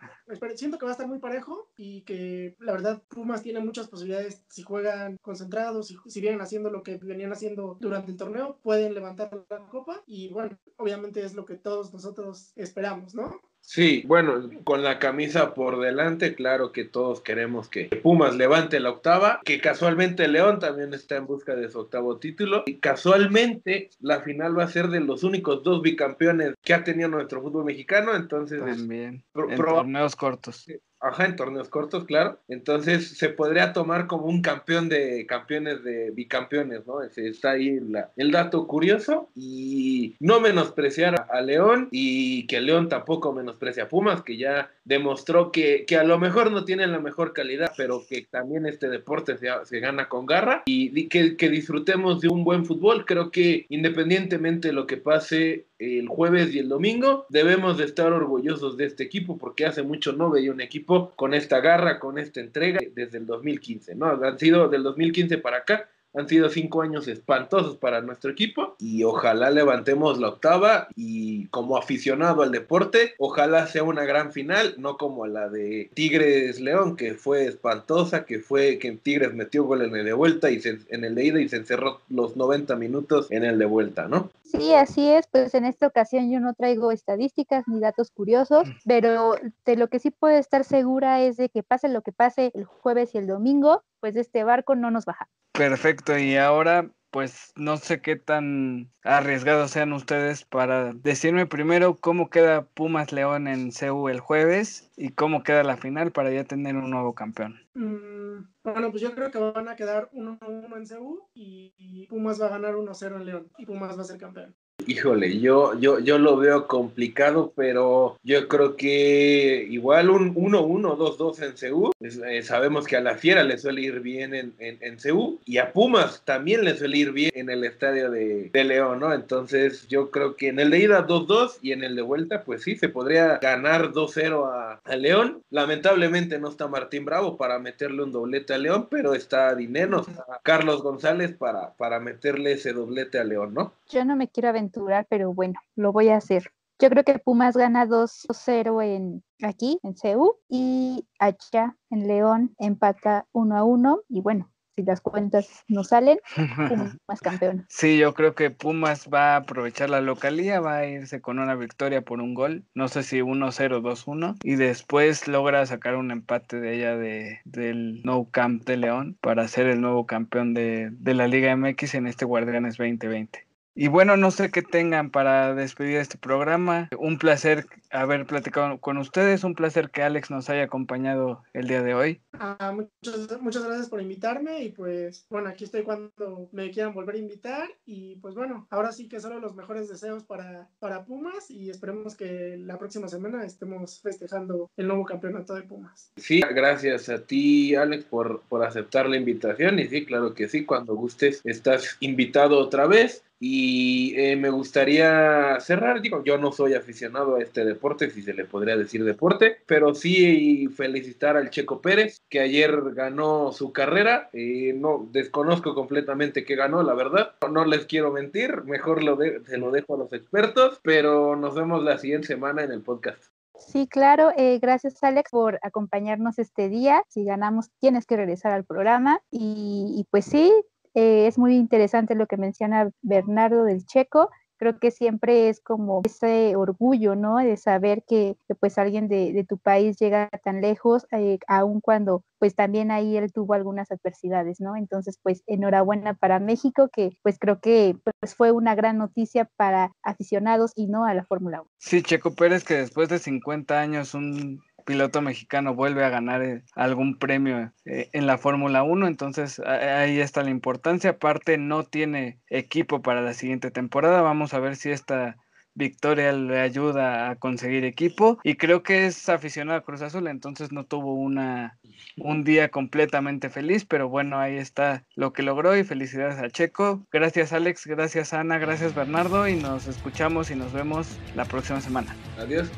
siento 0.56 0.76
que 0.76 0.86
va 0.86 0.90
a 0.90 0.92
estar 0.92 1.06
muy 1.06 1.20
parejo 1.20 1.70
y 1.76 2.02
que 2.02 2.56
la 2.58 2.72
verdad 2.72 3.00
Pumas 3.08 3.42
tiene 3.42 3.60
muchas 3.60 3.88
posibilidades 3.88 4.44
si 4.48 4.62
juegan 4.62 5.16
concentrados, 5.22 5.94
si 6.06 6.20
vienen 6.20 6.40
haciendo 6.40 6.70
lo 6.70 6.82
que 6.82 6.96
venían 6.96 7.32
haciendo 7.32 7.78
durante 7.80 8.10
el 8.10 8.16
torneo, 8.16 8.58
pueden 8.62 8.92
levantar 8.94 9.30
la 9.48 9.58
copa 9.68 10.02
y 10.06 10.28
bueno, 10.28 10.58
obviamente 10.76 11.24
es 11.24 11.34
lo 11.34 11.44
que 11.44 11.56
todos 11.56 11.92
nosotros 11.92 12.52
esperamos, 12.56 13.14
¿no? 13.14 13.40
Sí, 13.62 14.02
bueno, 14.06 14.50
con 14.64 14.82
la 14.82 14.98
camisa 14.98 15.54
por 15.54 15.80
delante, 15.80 16.34
claro 16.34 16.72
que 16.72 16.84
todos 16.84 17.20
queremos 17.20 17.68
que 17.68 17.84
Pumas 18.02 18.34
levante 18.34 18.80
la 18.80 18.90
octava, 18.90 19.40
que 19.44 19.60
casualmente 19.60 20.26
León 20.28 20.58
también 20.58 20.92
está 20.92 21.16
en 21.16 21.26
busca 21.26 21.54
de 21.54 21.68
su 21.68 21.78
octavo 21.78 22.18
título 22.18 22.64
y 22.66 22.78
casualmente 22.78 23.90
la 24.00 24.22
final 24.22 24.58
va 24.58 24.64
a 24.64 24.68
ser 24.68 24.88
de 24.88 25.00
los 25.00 25.22
únicos 25.22 25.62
dos 25.62 25.82
bicampeones 25.82 26.54
que 26.62 26.74
ha 26.74 26.82
tenido 26.82 27.08
nuestro 27.08 27.42
fútbol 27.42 27.64
mexicano, 27.64 28.16
entonces 28.16 28.58
también 28.58 29.22
en 29.34 29.56
torneos 29.56 30.16
cortos. 30.16 30.66
Ajá, 31.02 31.24
en 31.24 31.36
torneos 31.36 31.70
cortos, 31.70 32.04
claro. 32.04 32.38
Entonces 32.48 33.16
se 33.16 33.30
podría 33.30 33.72
tomar 33.72 34.06
como 34.06 34.26
un 34.26 34.42
campeón 34.42 34.90
de 34.90 35.24
campeones 35.26 35.82
de 35.82 36.10
bicampeones, 36.10 36.86
¿no? 36.86 37.02
Está 37.02 37.52
ahí 37.52 37.80
el 38.16 38.30
dato 38.30 38.66
curioso 38.66 39.30
y 39.34 40.14
no 40.20 40.40
menospreciar 40.40 41.26
a 41.30 41.40
León 41.40 41.88
y 41.90 42.46
que 42.46 42.60
León 42.60 42.90
tampoco 42.90 43.32
menosprecia 43.32 43.84
a 43.84 43.88
Pumas, 43.88 44.22
que 44.22 44.36
ya 44.36 44.70
demostró 44.84 45.50
que, 45.50 45.86
que 45.86 45.96
a 45.96 46.04
lo 46.04 46.18
mejor 46.18 46.50
no 46.50 46.66
tienen 46.66 46.92
la 46.92 46.98
mejor 46.98 47.32
calidad, 47.32 47.72
pero 47.78 48.04
que 48.06 48.26
también 48.30 48.66
este 48.66 48.90
deporte 48.90 49.38
se, 49.38 49.48
se 49.64 49.80
gana 49.80 50.08
con 50.08 50.26
garra 50.26 50.64
y 50.66 51.08
que, 51.08 51.36
que 51.36 51.48
disfrutemos 51.48 52.20
de 52.20 52.28
un 52.28 52.44
buen 52.44 52.66
fútbol. 52.66 53.06
Creo 53.06 53.30
que 53.30 53.64
independientemente 53.70 54.68
de 54.68 54.74
lo 54.74 54.86
que 54.86 54.98
pase 54.98 55.64
el 55.80 56.08
jueves 56.08 56.54
y 56.54 56.58
el 56.58 56.68
domingo, 56.68 57.26
debemos 57.30 57.78
de 57.78 57.84
estar 57.84 58.12
orgullosos 58.12 58.76
de 58.76 58.84
este 58.84 59.02
equipo 59.02 59.38
porque 59.38 59.64
hace 59.64 59.82
mucho 59.82 60.12
no 60.12 60.30
veía 60.30 60.52
un 60.52 60.60
equipo 60.60 61.12
con 61.16 61.32
esta 61.32 61.60
garra, 61.60 61.98
con 61.98 62.18
esta 62.18 62.40
entrega 62.40 62.80
desde 62.94 63.18
el 63.18 63.26
2015, 63.26 63.94
¿no? 63.94 64.06
Han 64.06 64.38
sido 64.38 64.68
del 64.68 64.82
2015 64.82 65.38
para 65.38 65.58
acá 65.58 65.88
han 66.14 66.28
sido 66.28 66.48
cinco 66.48 66.82
años 66.82 67.08
espantosos 67.08 67.76
para 67.76 68.00
nuestro 68.00 68.30
equipo 68.30 68.74
y 68.78 69.04
ojalá 69.04 69.50
levantemos 69.50 70.18
la 70.18 70.28
octava 70.28 70.88
y 70.96 71.46
como 71.48 71.76
aficionado 71.76 72.42
al 72.42 72.52
deporte, 72.52 73.14
ojalá 73.18 73.66
sea 73.66 73.82
una 73.82 74.04
gran 74.04 74.32
final, 74.32 74.74
no 74.78 74.96
como 74.96 75.26
la 75.26 75.48
de 75.48 75.90
Tigres 75.94 76.60
León, 76.60 76.96
que 76.96 77.14
fue 77.14 77.46
espantosa, 77.46 78.24
que 78.24 78.40
fue 78.40 78.78
que 78.78 78.92
Tigres 78.92 79.34
metió 79.34 79.64
gol 79.64 79.82
en 79.82 79.94
el 79.94 80.04
de 80.04 80.12
vuelta 80.12 80.50
y 80.50 80.60
en 80.88 81.04
el 81.04 81.14
de 81.14 81.24
ida 81.24 81.40
y 81.40 81.48
se 81.48 81.56
encerró 81.56 82.00
los 82.08 82.36
90 82.36 82.76
minutos 82.76 83.26
en 83.30 83.44
el 83.44 83.58
de 83.58 83.66
vuelta, 83.66 84.08
¿no? 84.08 84.30
Sí, 84.50 84.74
así 84.74 85.08
es, 85.08 85.28
pues 85.28 85.54
en 85.54 85.64
esta 85.64 85.86
ocasión 85.86 86.30
yo 86.30 86.40
no 86.40 86.54
traigo 86.54 86.90
estadísticas 86.90 87.68
ni 87.68 87.78
datos 87.78 88.10
curiosos, 88.10 88.66
mm. 88.66 88.72
pero 88.84 89.34
de 89.64 89.76
lo 89.76 89.88
que 89.88 90.00
sí 90.00 90.10
puedo 90.10 90.36
estar 90.36 90.64
segura 90.64 91.20
es 91.22 91.36
de 91.36 91.48
que 91.48 91.62
pase 91.62 91.88
lo 91.88 92.02
que 92.02 92.10
pase 92.10 92.50
el 92.54 92.64
jueves 92.64 93.14
y 93.14 93.18
el 93.18 93.28
domingo, 93.28 93.84
pues 94.00 94.14
de 94.14 94.20
este 94.20 94.44
barco 94.44 94.74
no 94.74 94.90
nos 94.90 95.04
baja. 95.04 95.28
Perfecto, 95.52 96.18
y 96.18 96.36
ahora 96.36 96.90
pues 97.10 97.52
no 97.56 97.76
sé 97.76 98.00
qué 98.00 98.16
tan 98.16 98.90
arriesgados 99.02 99.72
sean 99.72 99.92
ustedes 99.92 100.44
para 100.44 100.92
decirme 100.92 101.46
primero 101.46 101.96
cómo 101.96 102.30
queda 102.30 102.62
Pumas 102.62 103.12
León 103.12 103.48
en 103.48 103.72
CEU 103.72 104.08
el 104.08 104.20
jueves 104.20 104.90
y 104.96 105.10
cómo 105.10 105.42
queda 105.42 105.64
la 105.64 105.76
final 105.76 106.12
para 106.12 106.30
ya 106.30 106.44
tener 106.44 106.76
un 106.76 106.90
nuevo 106.90 107.14
campeón. 107.14 107.60
Mm, 107.74 108.46
bueno, 108.62 108.90
pues 108.90 109.02
yo 109.02 109.14
creo 109.14 109.30
que 109.30 109.38
van 109.38 109.68
a 109.68 109.76
quedar 109.76 110.08
1-1 110.12 110.76
en 110.76 110.86
CEU 110.86 111.28
y 111.34 112.06
Pumas 112.08 112.40
va 112.40 112.46
a 112.46 112.50
ganar 112.50 112.76
1-0 112.76 113.16
en 113.16 113.26
León 113.26 113.50
y 113.58 113.66
Pumas 113.66 113.98
va 113.98 114.02
a 114.02 114.06
ser 114.06 114.18
campeón. 114.18 114.54
Híjole, 114.90 115.38
yo, 115.38 115.78
yo, 115.78 116.00
yo 116.00 116.18
lo 116.18 116.36
veo 116.36 116.66
complicado, 116.66 117.52
pero 117.54 118.18
yo 118.24 118.48
creo 118.48 118.74
que 118.74 119.64
igual 119.70 120.10
un 120.10 120.34
1-1, 120.34 120.96
2-2 120.96 121.42
en 121.42 121.72
CU. 121.72 121.92
Eh, 122.00 122.42
sabemos 122.42 122.88
que 122.88 122.96
a 122.96 123.00
la 123.00 123.14
Fiera 123.14 123.44
le 123.44 123.56
suele 123.56 123.82
ir 123.82 124.00
bien 124.00 124.34
en, 124.34 124.52
en, 124.58 124.78
en 124.80 124.96
y 125.44 125.58
a 125.58 125.72
Pumas 125.72 126.22
también 126.24 126.64
le 126.64 126.76
suele 126.76 126.98
ir 126.98 127.12
bien 127.12 127.30
en 127.34 127.50
el 127.50 127.62
estadio 127.62 128.10
de, 128.10 128.50
de 128.52 128.64
León, 128.64 128.98
¿no? 128.98 129.14
Entonces 129.14 129.86
yo 129.86 130.10
creo 130.10 130.34
que 130.34 130.48
en 130.48 130.58
el 130.58 130.70
de 130.70 130.80
ida 130.80 131.06
2-2 131.06 131.58
y 131.62 131.70
en 131.70 131.84
el 131.84 131.94
de 131.94 132.02
vuelta, 132.02 132.42
pues 132.42 132.64
sí, 132.64 132.74
se 132.74 132.88
podría 132.88 133.38
ganar 133.38 133.92
2-0 133.92 134.52
a, 134.52 134.80
a, 134.82 134.96
León. 134.96 135.40
Lamentablemente 135.50 136.40
no 136.40 136.48
está 136.48 136.66
Martín 136.66 137.04
Bravo 137.04 137.36
para 137.36 137.60
meterle 137.60 138.02
un 138.02 138.10
doblete 138.10 138.54
a 138.54 138.58
León, 138.58 138.88
pero 138.90 139.14
está 139.14 139.54
Dineno, 139.54 140.00
está 140.00 140.24
Carlos 140.42 140.82
González 140.82 141.32
para, 141.32 141.74
para 141.74 142.00
meterle 142.00 142.52
ese 142.52 142.72
doblete 142.72 143.20
a 143.20 143.24
León, 143.24 143.54
¿no? 143.54 143.72
Yo 143.88 144.04
no 144.04 144.16
me 144.16 144.28
quiero 144.28 144.48
aventurar, 144.48 144.79
pero 145.08 145.32
bueno, 145.32 145.60
lo 145.76 145.92
voy 145.92 146.08
a 146.08 146.16
hacer. 146.16 146.52
Yo 146.80 146.88
creo 146.88 147.04
que 147.04 147.18
Pumas 147.18 147.56
gana 147.56 147.86
2-0 147.86 148.82
en 148.82 149.22
aquí, 149.42 149.78
en 149.82 149.96
CEU, 149.96 150.38
y 150.48 151.06
allá 151.18 151.76
en 151.90 152.06
León 152.06 152.54
empata 152.58 153.26
1 153.32 153.56
a 153.56 153.64
1. 153.64 154.00
Y 154.08 154.22
bueno, 154.22 154.50
si 154.74 154.82
las 154.82 155.02
cuentas 155.02 155.64
no 155.68 155.84
salen, 155.84 156.18
Pumas 156.34 157.20
campeón. 157.22 157.66
Sí, 157.68 157.98
yo 157.98 158.14
creo 158.14 158.34
que 158.34 158.50
Pumas 158.50 159.08
va 159.12 159.34
a 159.34 159.36
aprovechar 159.36 159.90
la 159.90 160.00
localía, 160.00 160.60
va 160.60 160.78
a 160.78 160.86
irse 160.86 161.20
con 161.20 161.38
una 161.38 161.54
victoria 161.54 162.00
por 162.00 162.22
un 162.22 162.32
gol, 162.32 162.64
no 162.74 162.88
sé 162.88 163.02
si 163.02 163.18
1-0, 163.18 163.82
2-1, 163.82 164.36
y 164.42 164.54
después 164.54 165.28
logra 165.28 165.66
sacar 165.66 165.96
un 165.96 166.10
empate 166.10 166.60
de 166.60 166.76
ella 166.76 166.96
de, 166.96 167.40
del 167.44 168.02
No 168.04 168.28
Camp 168.30 168.64
de 168.64 168.78
León 168.78 169.18
para 169.20 169.46
ser 169.48 169.66
el 169.66 169.82
nuevo 169.82 170.06
campeón 170.06 170.54
de, 170.54 170.88
de 170.92 171.14
la 171.14 171.28
Liga 171.28 171.54
MX 171.54 171.94
en 171.96 172.06
este 172.06 172.24
Guardianes 172.24 172.78
2020. 172.78 173.49
Y 173.74 173.88
bueno, 173.88 174.16
no 174.16 174.30
sé 174.30 174.50
qué 174.50 174.62
tengan 174.62 175.10
para 175.10 175.54
despedir 175.54 175.98
este 175.98 176.18
programa. 176.18 176.88
Un 176.98 177.18
placer 177.18 177.66
haber 177.90 178.26
platicado 178.26 178.78
con 178.78 178.98
ustedes, 178.98 179.44
un 179.44 179.54
placer 179.54 179.90
que 179.90 180.02
Alex 180.02 180.30
nos 180.30 180.48
haya 180.50 180.64
acompañado 180.64 181.42
el 181.52 181.68
día 181.68 181.82
de 181.82 181.94
hoy. 181.94 182.20
Ah, 182.32 182.72
muchas, 182.74 183.40
muchas 183.40 183.64
gracias 183.64 183.88
por 183.88 184.00
invitarme 184.00 184.62
y 184.62 184.70
pues 184.70 185.26
bueno, 185.28 185.48
aquí 185.48 185.64
estoy 185.64 185.82
cuando 185.82 186.48
me 186.52 186.70
quieran 186.70 186.94
volver 186.94 187.16
a 187.16 187.18
invitar 187.18 187.68
y 187.84 188.16
pues 188.16 188.34
bueno, 188.34 188.66
ahora 188.70 188.92
sí 188.92 189.08
que 189.08 189.20
solo 189.20 189.40
los 189.40 189.54
mejores 189.54 189.88
deseos 189.88 190.24
para, 190.24 190.68
para 190.78 191.04
Pumas 191.04 191.50
y 191.50 191.70
esperemos 191.70 192.16
que 192.16 192.56
la 192.58 192.78
próxima 192.78 193.08
semana 193.08 193.44
estemos 193.44 194.00
festejando 194.00 194.70
el 194.76 194.88
nuevo 194.88 195.04
campeonato 195.04 195.54
de 195.54 195.62
Pumas. 195.62 196.12
Sí, 196.16 196.40
gracias 196.40 197.08
a 197.08 197.24
ti 197.24 197.74
Alex 197.74 198.04
por, 198.04 198.42
por 198.48 198.64
aceptar 198.64 199.08
la 199.08 199.16
invitación 199.16 199.78
y 199.78 199.88
sí, 199.88 200.04
claro 200.04 200.34
que 200.34 200.48
sí, 200.48 200.64
cuando 200.64 200.94
gustes 200.94 201.40
estás 201.44 201.96
invitado 202.00 202.58
otra 202.58 202.86
vez. 202.86 203.24
Y 203.42 204.12
eh, 204.20 204.36
me 204.36 204.50
gustaría 204.50 205.58
cerrar, 205.60 206.02
digo, 206.02 206.22
yo 206.22 206.36
no 206.36 206.52
soy 206.52 206.74
aficionado 206.74 207.36
a 207.36 207.42
este 207.42 207.64
deporte, 207.64 208.10
si 208.10 208.20
se 208.20 208.34
le 208.34 208.44
podría 208.44 208.76
decir 208.76 209.02
deporte, 209.02 209.56
pero 209.64 209.94
sí 209.94 210.68
felicitar 210.68 211.38
al 211.38 211.48
Checo 211.48 211.80
Pérez, 211.80 212.20
que 212.28 212.40
ayer 212.40 212.92
ganó 212.92 213.50
su 213.52 213.72
carrera. 213.72 214.28
Eh, 214.34 214.74
no 214.76 215.08
desconozco 215.10 215.74
completamente 215.74 216.44
que 216.44 216.54
ganó, 216.54 216.82
la 216.82 216.92
verdad. 216.92 217.34
No 217.50 217.64
les 217.64 217.86
quiero 217.86 218.12
mentir, 218.12 218.64
mejor 218.64 219.02
lo 219.02 219.16
se 219.16 219.56
lo 219.56 219.70
dejo 219.70 219.94
a 219.94 219.98
los 219.98 220.12
expertos, 220.12 220.78
pero 220.82 221.34
nos 221.34 221.54
vemos 221.54 221.82
la 221.82 221.96
siguiente 221.96 222.26
semana 222.26 222.62
en 222.62 222.72
el 222.72 222.82
podcast. 222.82 223.24
Sí, 223.58 223.86
claro. 223.88 224.32
Eh, 224.36 224.58
gracias, 224.58 225.02
Alex, 225.02 225.30
por 225.30 225.58
acompañarnos 225.62 226.38
este 226.38 226.68
día. 226.68 227.04
Si 227.08 227.24
ganamos, 227.24 227.70
tienes 227.78 228.04
que 228.04 228.16
regresar 228.16 228.52
al 228.52 228.64
programa. 228.64 229.22
Y 229.30 230.06
pues 230.10 230.26
sí, 230.26 230.52
eh, 230.94 231.26
es 231.26 231.38
muy 231.38 231.56
interesante 231.56 232.14
lo 232.14 232.26
que 232.26 232.36
menciona 232.36 232.90
Bernardo 233.02 233.64
del 233.64 233.84
Checo. 233.84 234.30
Creo 234.56 234.78
que 234.78 234.90
siempre 234.90 235.48
es 235.48 235.60
como 235.60 236.02
ese 236.04 236.54
orgullo, 236.54 237.16
¿no? 237.16 237.38
De 237.38 237.56
saber 237.56 238.04
que, 238.06 238.36
pues 238.60 238.76
alguien 238.76 239.08
de, 239.08 239.46
tu 239.48 239.56
país 239.56 239.98
llega 239.98 240.28
tan 240.44 240.60
lejos, 240.60 241.06
eh, 241.12 241.38
aun 241.46 241.80
cuando 241.80 242.24
pues 242.38 242.54
también 242.54 242.90
ahí 242.90 243.16
él 243.16 243.32
tuvo 243.32 243.54
algunas 243.54 243.90
adversidades, 243.90 244.60
¿no? 244.60 244.76
Entonces, 244.76 245.18
pues 245.22 245.42
enhorabuena 245.46 246.14
para 246.14 246.40
México, 246.40 246.88
que 246.92 247.16
pues 247.22 247.38
creo 247.38 247.60
que 247.60 247.96
pues 248.02 248.34
fue 248.34 248.50
una 248.50 248.74
gran 248.74 248.98
noticia 248.98 249.48
para 249.56 249.92
aficionados 250.02 250.72
y 250.74 250.88
no 250.88 251.04
a 251.04 251.14
la 251.14 251.24
Fórmula 251.24 251.60
1. 251.60 251.70
Sí, 251.78 252.02
Checo 252.02 252.34
Pérez, 252.34 252.64
que 252.64 252.74
después 252.74 253.08
de 253.10 253.18
50 253.18 253.78
años, 253.78 254.14
un 254.14 254.60
piloto 254.90 255.22
mexicano 255.22 255.72
vuelve 255.72 256.04
a 256.04 256.08
ganar 256.08 256.42
eh, 256.42 256.64
algún 256.74 257.16
premio 257.16 257.72
eh, 257.84 258.08
en 258.12 258.26
la 258.26 258.38
Fórmula 258.38 258.82
1, 258.82 259.06
entonces 259.06 259.60
ahí 259.60 260.18
está 260.18 260.42
la 260.42 260.50
importancia. 260.50 261.10
Aparte, 261.10 261.58
no 261.58 261.84
tiene 261.84 262.40
equipo 262.48 263.00
para 263.00 263.22
la 263.22 263.32
siguiente 263.32 263.70
temporada. 263.70 264.20
Vamos 264.20 264.52
a 264.52 264.58
ver 264.58 264.74
si 264.74 264.90
esta 264.90 265.36
victoria 265.74 266.32
le 266.32 266.60
ayuda 266.60 267.30
a 267.30 267.36
conseguir 267.36 267.84
equipo 267.84 268.38
y 268.42 268.56
creo 268.56 268.82
que 268.82 269.06
es 269.06 269.28
aficionado 269.28 269.78
a 269.78 269.84
Cruz 269.84 270.02
Azul, 270.02 270.26
entonces 270.26 270.72
no 270.72 270.84
tuvo 270.84 271.14
una 271.14 271.78
un 272.16 272.42
día 272.42 272.68
completamente 272.70 273.48
feliz, 273.48 273.84
pero 273.84 274.08
bueno, 274.08 274.40
ahí 274.40 274.56
está 274.56 275.04
lo 275.14 275.32
que 275.32 275.44
logró 275.44 275.76
y 275.76 275.84
felicidades 275.84 276.38
a 276.38 276.50
Checo. 276.50 277.06
Gracias 277.12 277.52
Alex, 277.52 277.86
gracias 277.86 278.32
Ana, 278.32 278.58
gracias 278.58 278.94
Bernardo 278.94 279.46
y 279.46 279.54
nos 279.54 279.86
escuchamos 279.86 280.50
y 280.50 280.56
nos 280.56 280.72
vemos 280.72 281.06
la 281.36 281.44
próxima 281.44 281.80
semana. 281.80 282.14
Adiós. 282.38 282.68